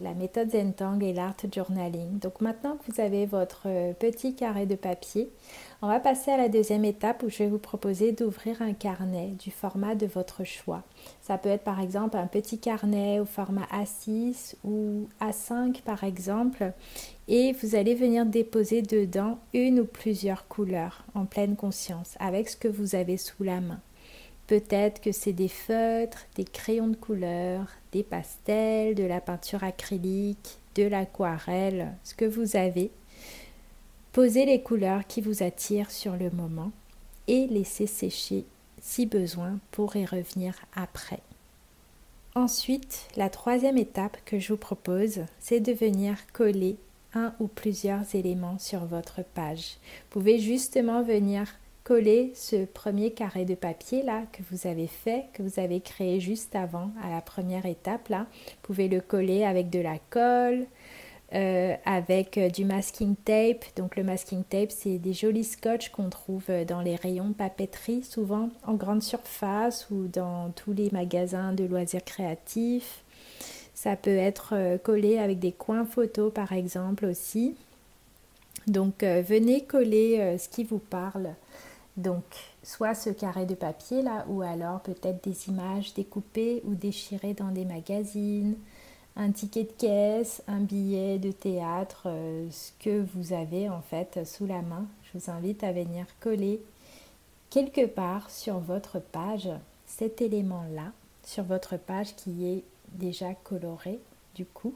la, 0.00 0.14
méthode 0.14 0.48
Zentang 0.48 1.00
et 1.00 1.12
l'art 1.12 1.34
journaling. 1.52 2.20
Donc 2.20 2.40
maintenant 2.40 2.76
que 2.76 2.90
vous 2.90 3.00
avez 3.00 3.26
votre 3.26 3.62
euh, 3.66 3.92
petit 3.94 4.36
carré 4.36 4.64
de 4.64 4.76
papier, 4.76 5.28
on 5.82 5.88
va 5.88 5.98
passer 5.98 6.30
à 6.30 6.36
la 6.36 6.48
deuxième 6.48 6.84
étape 6.84 7.24
où 7.24 7.28
je 7.28 7.38
vais 7.38 7.48
vous 7.48 7.58
proposer 7.58 8.12
d'ouvrir 8.12 8.62
un 8.62 8.74
carnet 8.74 9.34
du 9.40 9.50
format 9.50 9.96
de 9.96 10.06
votre 10.06 10.44
choix. 10.44 10.84
Ça 11.20 11.36
peut 11.36 11.48
être 11.48 11.64
par 11.64 11.80
exemple 11.80 12.16
un 12.16 12.28
petit 12.28 12.60
carnet 12.60 13.18
au 13.18 13.24
format 13.24 13.66
A6 13.72 14.54
ou 14.62 15.08
A5 15.20 15.82
par 15.82 16.04
exemple 16.04 16.72
et 17.26 17.52
vous 17.60 17.74
allez 17.74 17.96
venir 17.96 18.24
déposer 18.24 18.82
dedans 18.82 19.38
une 19.52 19.80
ou 19.80 19.84
plusieurs 19.84 20.46
couleurs 20.46 21.04
en 21.16 21.24
pleine 21.24 21.56
conscience 21.56 22.14
avec 22.20 22.48
ce 22.48 22.56
que 22.56 22.68
vous 22.68 22.94
avez 22.94 23.16
sous 23.16 23.42
la 23.42 23.60
main. 23.60 23.80
Peut-être 24.46 25.00
que 25.00 25.12
c'est 25.12 25.32
des 25.32 25.48
feutres, 25.48 26.26
des 26.36 26.44
crayons 26.44 26.88
de 26.88 26.96
couleur, 26.96 27.66
des 27.92 28.02
pastels, 28.02 28.94
de 28.94 29.04
la 29.04 29.20
peinture 29.20 29.64
acrylique, 29.64 30.58
de 30.74 30.82
l'aquarelle, 30.82 31.94
ce 32.04 32.14
que 32.14 32.24
vous 32.24 32.56
avez. 32.56 32.90
Posez 34.12 34.44
les 34.44 34.62
couleurs 34.62 35.06
qui 35.06 35.20
vous 35.20 35.42
attirent 35.42 35.90
sur 35.90 36.16
le 36.16 36.30
moment 36.30 36.72
et 37.26 37.46
laissez 37.46 37.86
sécher 37.86 38.44
si 38.80 39.06
besoin 39.06 39.58
pour 39.70 39.96
y 39.96 40.04
revenir 40.04 40.54
après. 40.74 41.20
Ensuite, 42.34 43.08
la 43.16 43.30
troisième 43.30 43.78
étape 43.78 44.18
que 44.24 44.38
je 44.38 44.52
vous 44.52 44.58
propose, 44.58 45.20
c'est 45.38 45.60
de 45.60 45.72
venir 45.72 46.18
coller 46.32 46.76
un 47.14 47.32
ou 47.40 47.46
plusieurs 47.46 48.14
éléments 48.14 48.58
sur 48.58 48.84
votre 48.84 49.22
page. 49.22 49.78
Vous 50.10 50.20
pouvez 50.20 50.38
justement 50.38 51.02
venir 51.02 51.46
coller 51.84 52.32
ce 52.34 52.64
premier 52.64 53.12
carré 53.12 53.44
de 53.44 53.54
papier 53.54 54.02
là 54.02 54.22
que 54.32 54.42
vous 54.50 54.66
avez 54.66 54.86
fait, 54.86 55.26
que 55.34 55.42
vous 55.42 55.60
avez 55.60 55.80
créé 55.80 56.18
juste 56.18 56.56
avant 56.56 56.90
à 57.02 57.10
la 57.10 57.20
première 57.20 57.66
étape 57.66 58.08
là. 58.08 58.26
Vous 58.30 58.52
pouvez 58.62 58.88
le 58.88 59.00
coller 59.00 59.44
avec 59.44 59.70
de 59.70 59.80
la 59.80 59.98
colle, 60.10 60.66
euh, 61.34 61.74
avec 61.84 62.38
euh, 62.38 62.48
du 62.48 62.64
masking 62.64 63.16
tape. 63.16 63.64
Donc 63.76 63.96
le 63.96 64.04
masking 64.04 64.44
tape, 64.44 64.70
c'est 64.70 64.98
des 64.98 65.12
jolis 65.12 65.44
scotch 65.44 65.88
qu'on 65.88 66.08
trouve 66.08 66.44
euh, 66.48 66.64
dans 66.64 66.80
les 66.80 66.94
rayons 66.94 67.32
papeterie, 67.32 68.04
souvent 68.04 68.50
en 68.64 68.74
grande 68.74 69.02
surface 69.02 69.88
ou 69.90 70.06
dans 70.06 70.50
tous 70.50 70.72
les 70.72 70.90
magasins 70.92 71.52
de 71.52 71.64
loisirs 71.64 72.04
créatifs. 72.04 73.02
Ça 73.74 73.96
peut 73.96 74.16
être 74.16 74.78
collé 74.84 75.18
avec 75.18 75.40
des 75.40 75.50
coins 75.50 75.84
photos 75.84 76.32
par 76.32 76.52
exemple 76.52 77.04
aussi. 77.04 77.56
Donc 78.68 79.02
venez 79.02 79.64
coller 79.64 80.36
ce 80.38 80.48
qui 80.48 80.62
vous 80.62 80.78
parle 80.78 81.34
donc, 81.96 82.24
soit 82.64 82.94
ce 82.94 83.10
carré 83.10 83.46
de 83.46 83.54
papier 83.54 84.02
là, 84.02 84.24
ou 84.28 84.42
alors 84.42 84.80
peut-être 84.80 85.22
des 85.22 85.48
images 85.48 85.94
découpées 85.94 86.60
ou 86.64 86.74
déchirées 86.74 87.34
dans 87.34 87.52
des 87.52 87.64
magazines, 87.64 88.56
un 89.16 89.30
ticket 89.30 89.62
de 89.62 89.72
caisse, 89.78 90.42
un 90.48 90.58
billet 90.58 91.18
de 91.20 91.30
théâtre, 91.30 92.04
euh, 92.06 92.48
ce 92.50 92.72
que 92.80 93.06
vous 93.14 93.32
avez 93.32 93.68
en 93.68 93.80
fait 93.80 94.26
sous 94.26 94.44
la 94.44 94.60
main. 94.60 94.86
Je 95.04 95.18
vous 95.18 95.30
invite 95.30 95.62
à 95.62 95.70
venir 95.70 96.06
coller 96.18 96.60
quelque 97.50 97.86
part 97.86 98.28
sur 98.28 98.58
votre 98.58 98.98
page 98.98 99.48
cet 99.86 100.20
élément-là, 100.20 100.90
sur 101.22 101.44
votre 101.44 101.76
page 101.76 102.16
qui 102.16 102.48
est 102.48 102.64
déjà 102.94 103.34
colorée 103.44 104.00
du 104.34 104.44
coup. 104.44 104.74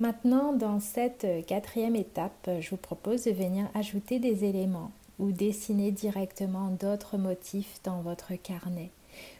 Maintenant, 0.00 0.52
dans 0.52 0.80
cette 0.80 1.24
quatrième 1.46 1.94
étape, 1.94 2.50
je 2.58 2.70
vous 2.70 2.76
propose 2.76 3.24
de 3.24 3.30
venir 3.30 3.68
ajouter 3.74 4.18
des 4.18 4.44
éléments 4.44 4.90
ou 5.18 5.32
dessiner 5.32 5.90
directement 5.90 6.68
d'autres 6.68 7.16
motifs 7.16 7.80
dans 7.84 8.00
votre 8.00 8.34
carnet. 8.34 8.90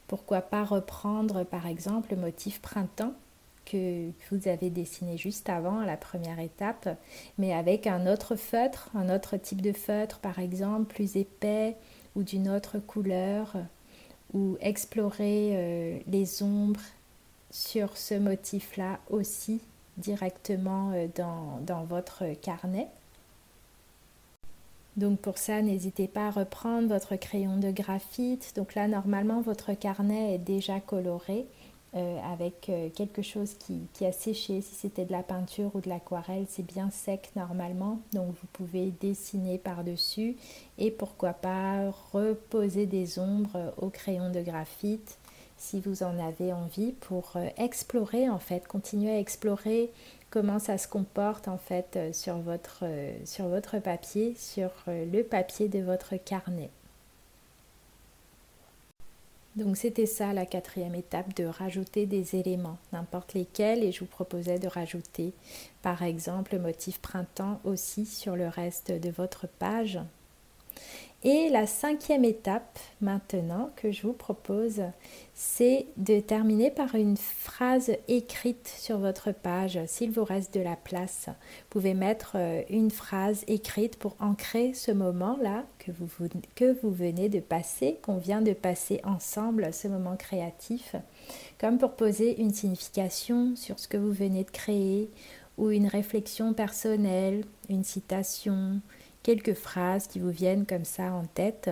Pourquoi 0.07 0.41
pas 0.41 0.65
reprendre 0.65 1.45
par 1.45 1.67
exemple 1.67 2.15
le 2.15 2.21
motif 2.21 2.61
printemps 2.61 3.15
que 3.65 4.11
vous 4.31 4.47
avez 4.49 4.71
dessiné 4.71 5.17
juste 5.17 5.49
avant 5.49 5.81
la 5.81 5.97
première 5.97 6.39
étape, 6.39 6.89
mais 7.39 7.53
avec 7.53 7.87
un 7.87 8.07
autre 8.07 8.37
feutre, 8.37 8.91
un 8.95 9.15
autre 9.15 9.37
type 9.37 9.63
de 9.63 9.73
feutre 9.73 10.19
par 10.19 10.39
exemple, 10.39 10.93
plus 10.93 11.17
épais 11.17 11.77
ou 12.15 12.23
d'une 12.23 12.49
autre 12.49 12.79
couleur, 12.79 13.57
ou 14.35 14.57
explorer 14.61 15.51
euh, 15.53 15.99
les 16.07 16.43
ombres 16.43 16.81
sur 17.51 17.97
ce 17.97 18.15
motif-là 18.15 18.99
aussi 19.09 19.61
directement 19.97 20.91
euh, 20.93 21.07
dans 21.17 21.85
votre 21.85 22.25
carnet. 22.41 22.89
Donc 24.97 25.19
pour 25.21 25.39
ça, 25.39 25.61
n'hésitez 25.61 26.07
pas 26.07 26.29
à 26.29 26.31
reprendre 26.31 26.89
votre 26.89 27.17
crayon 27.17 27.57
de 27.57 27.71
graphite. 27.71 28.53
Donc 28.57 28.75
là, 28.75 28.87
normalement, 28.87 29.41
votre 29.41 29.73
carnet 29.75 30.35
est 30.35 30.39
déjà 30.39 30.79
coloré 30.79 31.47
euh, 31.97 32.19
avec 32.33 32.69
euh, 32.69 32.89
quelque 32.91 33.23
chose 33.23 33.55
qui, 33.55 34.05
a 34.05 34.13
séché. 34.13 34.61
Si 34.61 34.75
c'était 34.75 35.05
de 35.05 35.13
la 35.13 35.23
peinture 35.23 35.71
ou 35.75 35.81
de 35.81 35.89
l'aquarelle, 35.89 36.47
c'est 36.49 36.67
bien 36.67 36.91
sec 36.91 37.31
normalement. 37.35 38.01
Donc 38.13 38.29
vous 38.29 38.47
pouvez 38.53 38.93
dessiner 39.01 39.59
par-dessus 39.59 40.37
et 40.79 40.91
pourquoi 40.91 41.33
pas 41.33 41.91
reposer 42.13 42.87
des 42.87 43.19
ombres 43.19 43.75
au 43.77 43.91
crayon 43.91 44.31
de 44.31 44.41
graphite 44.41 45.19
si 45.57 45.81
vous 45.81 46.03
en 46.03 46.19
avez 46.19 46.53
envie 46.53 46.93
pour 46.93 47.33
euh, 47.37 47.49
explorer 47.57 48.29
en 48.29 48.39
fait, 48.39 48.67
continuer 48.67 49.13
à 49.13 49.19
explorer 49.19 49.91
comment 50.31 50.59
ça 50.59 50.79
se 50.79 50.89
comporte 50.89 51.49
en 51.49 51.59
fait 51.59 51.97
euh, 51.97 52.13
sur 52.13 52.39
votre, 52.39 52.81
euh, 52.83 53.13
sur 53.25 53.49
votre 53.49 53.79
papier, 53.79 54.35
sur 54.37 54.71
le 54.87 55.23
papier 55.23 55.69
de 55.69 55.81
votre 55.81 56.17
carnet. 56.17 56.71
Donc 59.57 59.77
c'était 59.77 60.07
ça 60.07 60.33
la 60.33 60.47
quatrième 60.47 60.97
étape, 60.97 61.35
de 61.37 61.45
rajouter 61.45 62.07
des 62.07 62.35
éléments, 62.35 62.77
n'importe 62.93 63.35
lesquels, 63.35 63.85
et 63.85 63.93
je 63.93 64.01
vous 64.01 64.07
proposais 64.07 64.59
de 64.59 64.67
rajouter 64.67 65.33
par 65.81 66.03
exemple 66.03 66.55
le 66.55 66.61
motif 66.61 67.01
printemps 67.01 67.61
aussi 67.63 68.05
sur 68.05 68.35
le 68.35 68.49
reste 68.49 68.91
de 68.91 69.11
votre 69.11 69.47
page. 69.47 70.01
Et 71.27 71.49
la 71.49 71.67
cinquième 71.67 72.23
étape 72.23 72.79
maintenant 73.01 73.71
que 73.77 73.91
je 73.91 74.03
vous 74.03 74.13
propose, 74.13 74.83
c'est 75.33 75.87
de 75.97 76.21
terminer 76.21 76.71
par 76.71 76.95
une 76.95 77.17
phrase 77.17 77.93
écrite 78.09 78.69
sur 78.69 78.99
votre 78.99 79.33
page. 79.33 79.79
S'il 79.87 80.11
vous 80.11 80.23
reste 80.23 80.53
de 80.53 80.61
la 80.61 80.77
place, 80.77 81.29
vous 81.29 81.67
pouvez 81.71 81.95
mettre 81.95 82.33
euh, 82.35 82.61
une 82.69 82.91
phrase 82.91 83.43
écrite 83.47 83.97
pour 83.97 84.17
ancrer 84.21 84.75
ce 84.75 84.93
moment-là 84.93 85.65
que 85.79 85.93
vous, 85.93 86.29
que 86.57 86.79
vous 86.83 86.91
venez 86.91 87.31
de 87.31 87.41
passer, 87.41 87.99
qu'on 88.03 88.19
vient 88.19 88.43
de 88.43 88.53
passer 88.53 89.01
ensemble, 89.05 89.73
ce 89.73 89.89
moment 89.89 90.17
créatif, 90.17 90.95
comme 91.59 91.79
pour 91.79 91.93
poser 91.93 92.39
une 92.39 92.53
signification 92.53 93.57
sur 93.57 93.79
ce 93.79 93.89
que 93.89 93.97
vous 93.97 94.13
venez 94.13 94.45
de 94.45 94.51
créer 94.51 95.09
ou 95.57 95.71
une 95.71 95.87
réflexion 95.87 96.53
personnelle, 96.53 97.45
une 97.71 97.85
citation, 97.85 98.83
quelques 99.25 99.55
phrases 99.55 100.07
qui 100.07 100.21
vous 100.21 100.31
viennent 100.31 100.67
comme 100.67 100.85
ça 100.85 101.13
en 101.13 101.25
tête. 101.25 101.71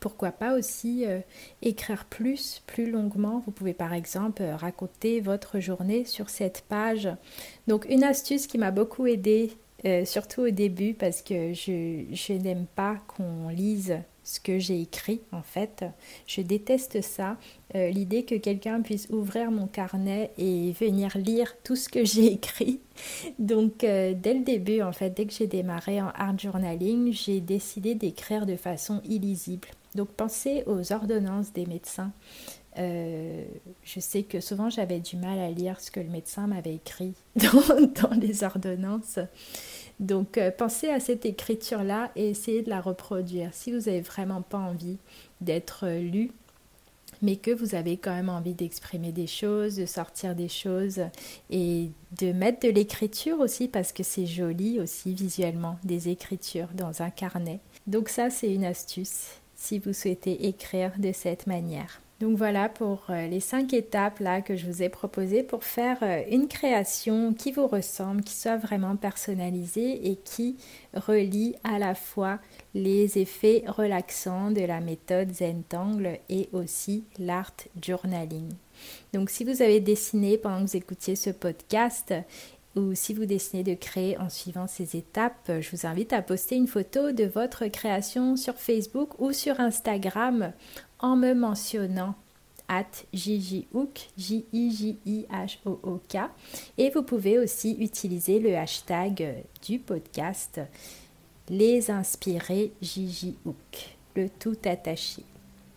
Pourquoi 0.00 0.32
pas 0.32 0.58
aussi 0.58 1.06
euh, 1.06 1.20
écrire 1.62 2.04
plus, 2.04 2.62
plus 2.66 2.90
longuement. 2.90 3.42
Vous 3.46 3.52
pouvez 3.52 3.74
par 3.74 3.92
exemple 3.92 4.42
euh, 4.42 4.56
raconter 4.56 5.20
votre 5.20 5.60
journée 5.60 6.04
sur 6.04 6.28
cette 6.28 6.64
page. 6.68 7.08
Donc 7.68 7.86
une 7.88 8.02
astuce 8.02 8.46
qui 8.46 8.58
m'a 8.58 8.72
beaucoup 8.72 9.06
aidée, 9.06 9.52
euh, 9.84 10.04
surtout 10.04 10.42
au 10.42 10.50
début, 10.50 10.94
parce 10.94 11.22
que 11.22 11.52
je, 11.54 12.04
je 12.10 12.32
n'aime 12.32 12.66
pas 12.74 12.96
qu'on 13.06 13.48
lise 13.48 13.98
ce 14.26 14.40
que 14.40 14.58
j'ai 14.58 14.82
écrit 14.82 15.20
en 15.30 15.42
fait. 15.42 15.84
Je 16.26 16.40
déteste 16.42 17.00
ça, 17.00 17.38
euh, 17.76 17.90
l'idée 17.90 18.24
que 18.24 18.34
quelqu'un 18.34 18.82
puisse 18.82 19.08
ouvrir 19.10 19.52
mon 19.52 19.68
carnet 19.68 20.32
et 20.36 20.72
venir 20.72 21.16
lire 21.16 21.54
tout 21.62 21.76
ce 21.76 21.88
que 21.88 22.04
j'ai 22.04 22.26
écrit. 22.32 22.80
Donc 23.38 23.84
euh, 23.84 24.14
dès 24.14 24.34
le 24.34 24.42
début 24.42 24.82
en 24.82 24.92
fait, 24.92 25.10
dès 25.10 25.26
que 25.26 25.32
j'ai 25.32 25.46
démarré 25.46 26.02
en 26.02 26.08
art 26.08 26.36
journaling, 26.36 27.12
j'ai 27.12 27.40
décidé 27.40 27.94
d'écrire 27.94 28.46
de 28.46 28.56
façon 28.56 29.00
illisible. 29.04 29.68
Donc 29.94 30.08
pensez 30.08 30.64
aux 30.66 30.92
ordonnances 30.92 31.52
des 31.52 31.64
médecins. 31.64 32.12
Euh, 32.78 33.44
je 33.84 34.00
sais 34.00 34.22
que 34.22 34.40
souvent 34.40 34.68
j'avais 34.68 35.00
du 35.00 35.16
mal 35.16 35.38
à 35.38 35.50
lire 35.50 35.80
ce 35.80 35.90
que 35.90 36.00
le 36.00 36.08
médecin 36.08 36.46
m'avait 36.46 36.74
écrit 36.74 37.14
dans 37.36 38.14
les 38.20 38.44
ordonnances. 38.44 39.18
Donc 39.98 40.36
euh, 40.36 40.50
pensez 40.50 40.88
à 40.90 41.00
cette 41.00 41.24
écriture-là 41.24 42.10
et 42.16 42.30
essayez 42.30 42.62
de 42.62 42.70
la 42.70 42.80
reproduire. 42.80 43.50
Si 43.52 43.72
vous 43.72 43.86
n'avez 43.86 44.02
vraiment 44.02 44.42
pas 44.42 44.58
envie 44.58 44.98
d'être 45.40 45.86
euh, 45.86 46.00
lu, 46.00 46.32
mais 47.22 47.36
que 47.36 47.50
vous 47.50 47.74
avez 47.74 47.96
quand 47.96 48.14
même 48.14 48.28
envie 48.28 48.52
d'exprimer 48.52 49.10
des 49.10 49.26
choses, 49.26 49.76
de 49.76 49.86
sortir 49.86 50.34
des 50.34 50.48
choses 50.48 51.00
et 51.48 51.90
de 52.20 52.32
mettre 52.32 52.66
de 52.66 52.72
l'écriture 52.72 53.40
aussi 53.40 53.68
parce 53.68 53.92
que 53.92 54.02
c'est 54.02 54.26
joli 54.26 54.80
aussi 54.80 55.14
visuellement, 55.14 55.78
des 55.82 56.10
écritures 56.10 56.68
dans 56.74 57.00
un 57.00 57.08
carnet. 57.08 57.60
Donc 57.86 58.10
ça, 58.10 58.28
c'est 58.28 58.52
une 58.52 58.66
astuce 58.66 59.28
si 59.54 59.78
vous 59.78 59.94
souhaitez 59.94 60.46
écrire 60.46 60.92
de 60.98 61.12
cette 61.12 61.46
manière. 61.46 62.00
Donc 62.18 62.38
voilà 62.38 62.70
pour 62.70 63.04
euh, 63.10 63.26
les 63.26 63.40
cinq 63.40 63.74
étapes 63.74 64.20
là 64.20 64.40
que 64.40 64.56
je 64.56 64.66
vous 64.66 64.82
ai 64.82 64.88
proposées 64.88 65.42
pour 65.42 65.64
faire 65.64 65.98
euh, 66.00 66.22
une 66.30 66.48
création 66.48 67.34
qui 67.34 67.52
vous 67.52 67.66
ressemble, 67.66 68.22
qui 68.22 68.34
soit 68.34 68.56
vraiment 68.56 68.96
personnalisée 68.96 70.08
et 70.08 70.16
qui 70.16 70.56
relie 70.94 71.56
à 71.62 71.78
la 71.78 71.94
fois 71.94 72.38
les 72.74 73.18
effets 73.18 73.64
relaxants 73.66 74.50
de 74.50 74.62
la 74.62 74.80
méthode 74.80 75.30
Zentangle 75.30 76.18
et 76.30 76.48
aussi 76.52 77.04
l'art 77.18 77.52
journaling. 77.82 78.48
Donc 79.12 79.28
si 79.28 79.44
vous 79.44 79.60
avez 79.60 79.80
dessiné 79.80 80.38
pendant 80.38 80.64
que 80.64 80.70
vous 80.70 80.76
écoutiez 80.76 81.16
ce 81.16 81.30
podcast 81.30 82.14
ou 82.76 82.94
si 82.94 83.14
vous 83.14 83.24
dessinez 83.24 83.62
de 83.62 83.74
créer 83.74 84.18
en 84.18 84.28
suivant 84.28 84.66
ces 84.66 84.96
étapes, 84.96 85.50
je 85.60 85.70
vous 85.70 85.86
invite 85.86 86.12
à 86.12 86.20
poster 86.20 86.56
une 86.56 86.66
photo 86.66 87.12
de 87.12 87.24
votre 87.24 87.66
création 87.68 88.36
sur 88.36 88.54
Facebook 88.54 89.18
ou 89.18 89.32
sur 89.32 89.60
Instagram 89.60 90.52
en 90.98 91.16
me 91.16 91.34
mentionnant 91.34 92.14
at 92.68 93.04
jjhook, 93.12 94.08
J-I-J-I-H-O-O-K. 94.16 96.16
Et 96.78 96.90
vous 96.90 97.02
pouvez 97.02 97.38
aussi 97.38 97.76
utiliser 97.78 98.40
le 98.40 98.56
hashtag 98.56 99.44
du 99.64 99.78
podcast 99.78 100.60
Les 101.48 101.90
Inspirés 101.90 102.72
JJHook, 102.82 103.96
le 104.16 104.28
tout 104.28 104.56
attaché. 104.64 105.22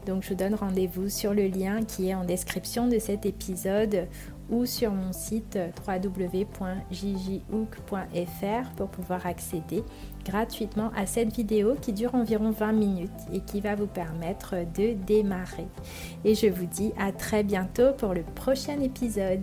Donc 0.07 0.23
je 0.23 0.31
vous 0.31 0.35
donne 0.35 0.55
rendez-vous 0.55 1.09
sur 1.09 1.35
le 1.35 1.49
lien 1.49 1.83
qui 1.83 2.09
est 2.09 2.15
en 2.15 2.25
description 2.25 2.89
de 2.89 2.99
cet 2.99 3.27
épisode 3.27 4.07
ou 4.51 4.67
sur 4.67 4.93
mon 4.93 5.13
site 5.13 5.59
www.jjhook.fr 5.87 8.71
pour 8.77 8.89
pouvoir 8.89 9.27
accéder 9.27 9.85
gratuitement 10.25 10.91
à 10.97 11.07
cette 11.07 11.35
vidéo 11.35 11.75
qui 11.81 11.93
dure 11.93 12.15
environ 12.15 12.51
20 12.51 12.73
minutes 12.73 13.11
et 13.33 13.41
qui 13.41 13.61
va 13.61 13.75
vous 13.75 13.87
permettre 13.87 14.55
de 14.75 14.95
démarrer. 15.07 15.69
Et 16.25 16.35
je 16.35 16.47
vous 16.47 16.67
dis 16.67 16.93
à 16.99 17.13
très 17.13 17.43
bientôt 17.43 17.93
pour 17.97 18.15
le 18.15 18.23
prochain 18.23 18.81
épisode. 18.81 19.43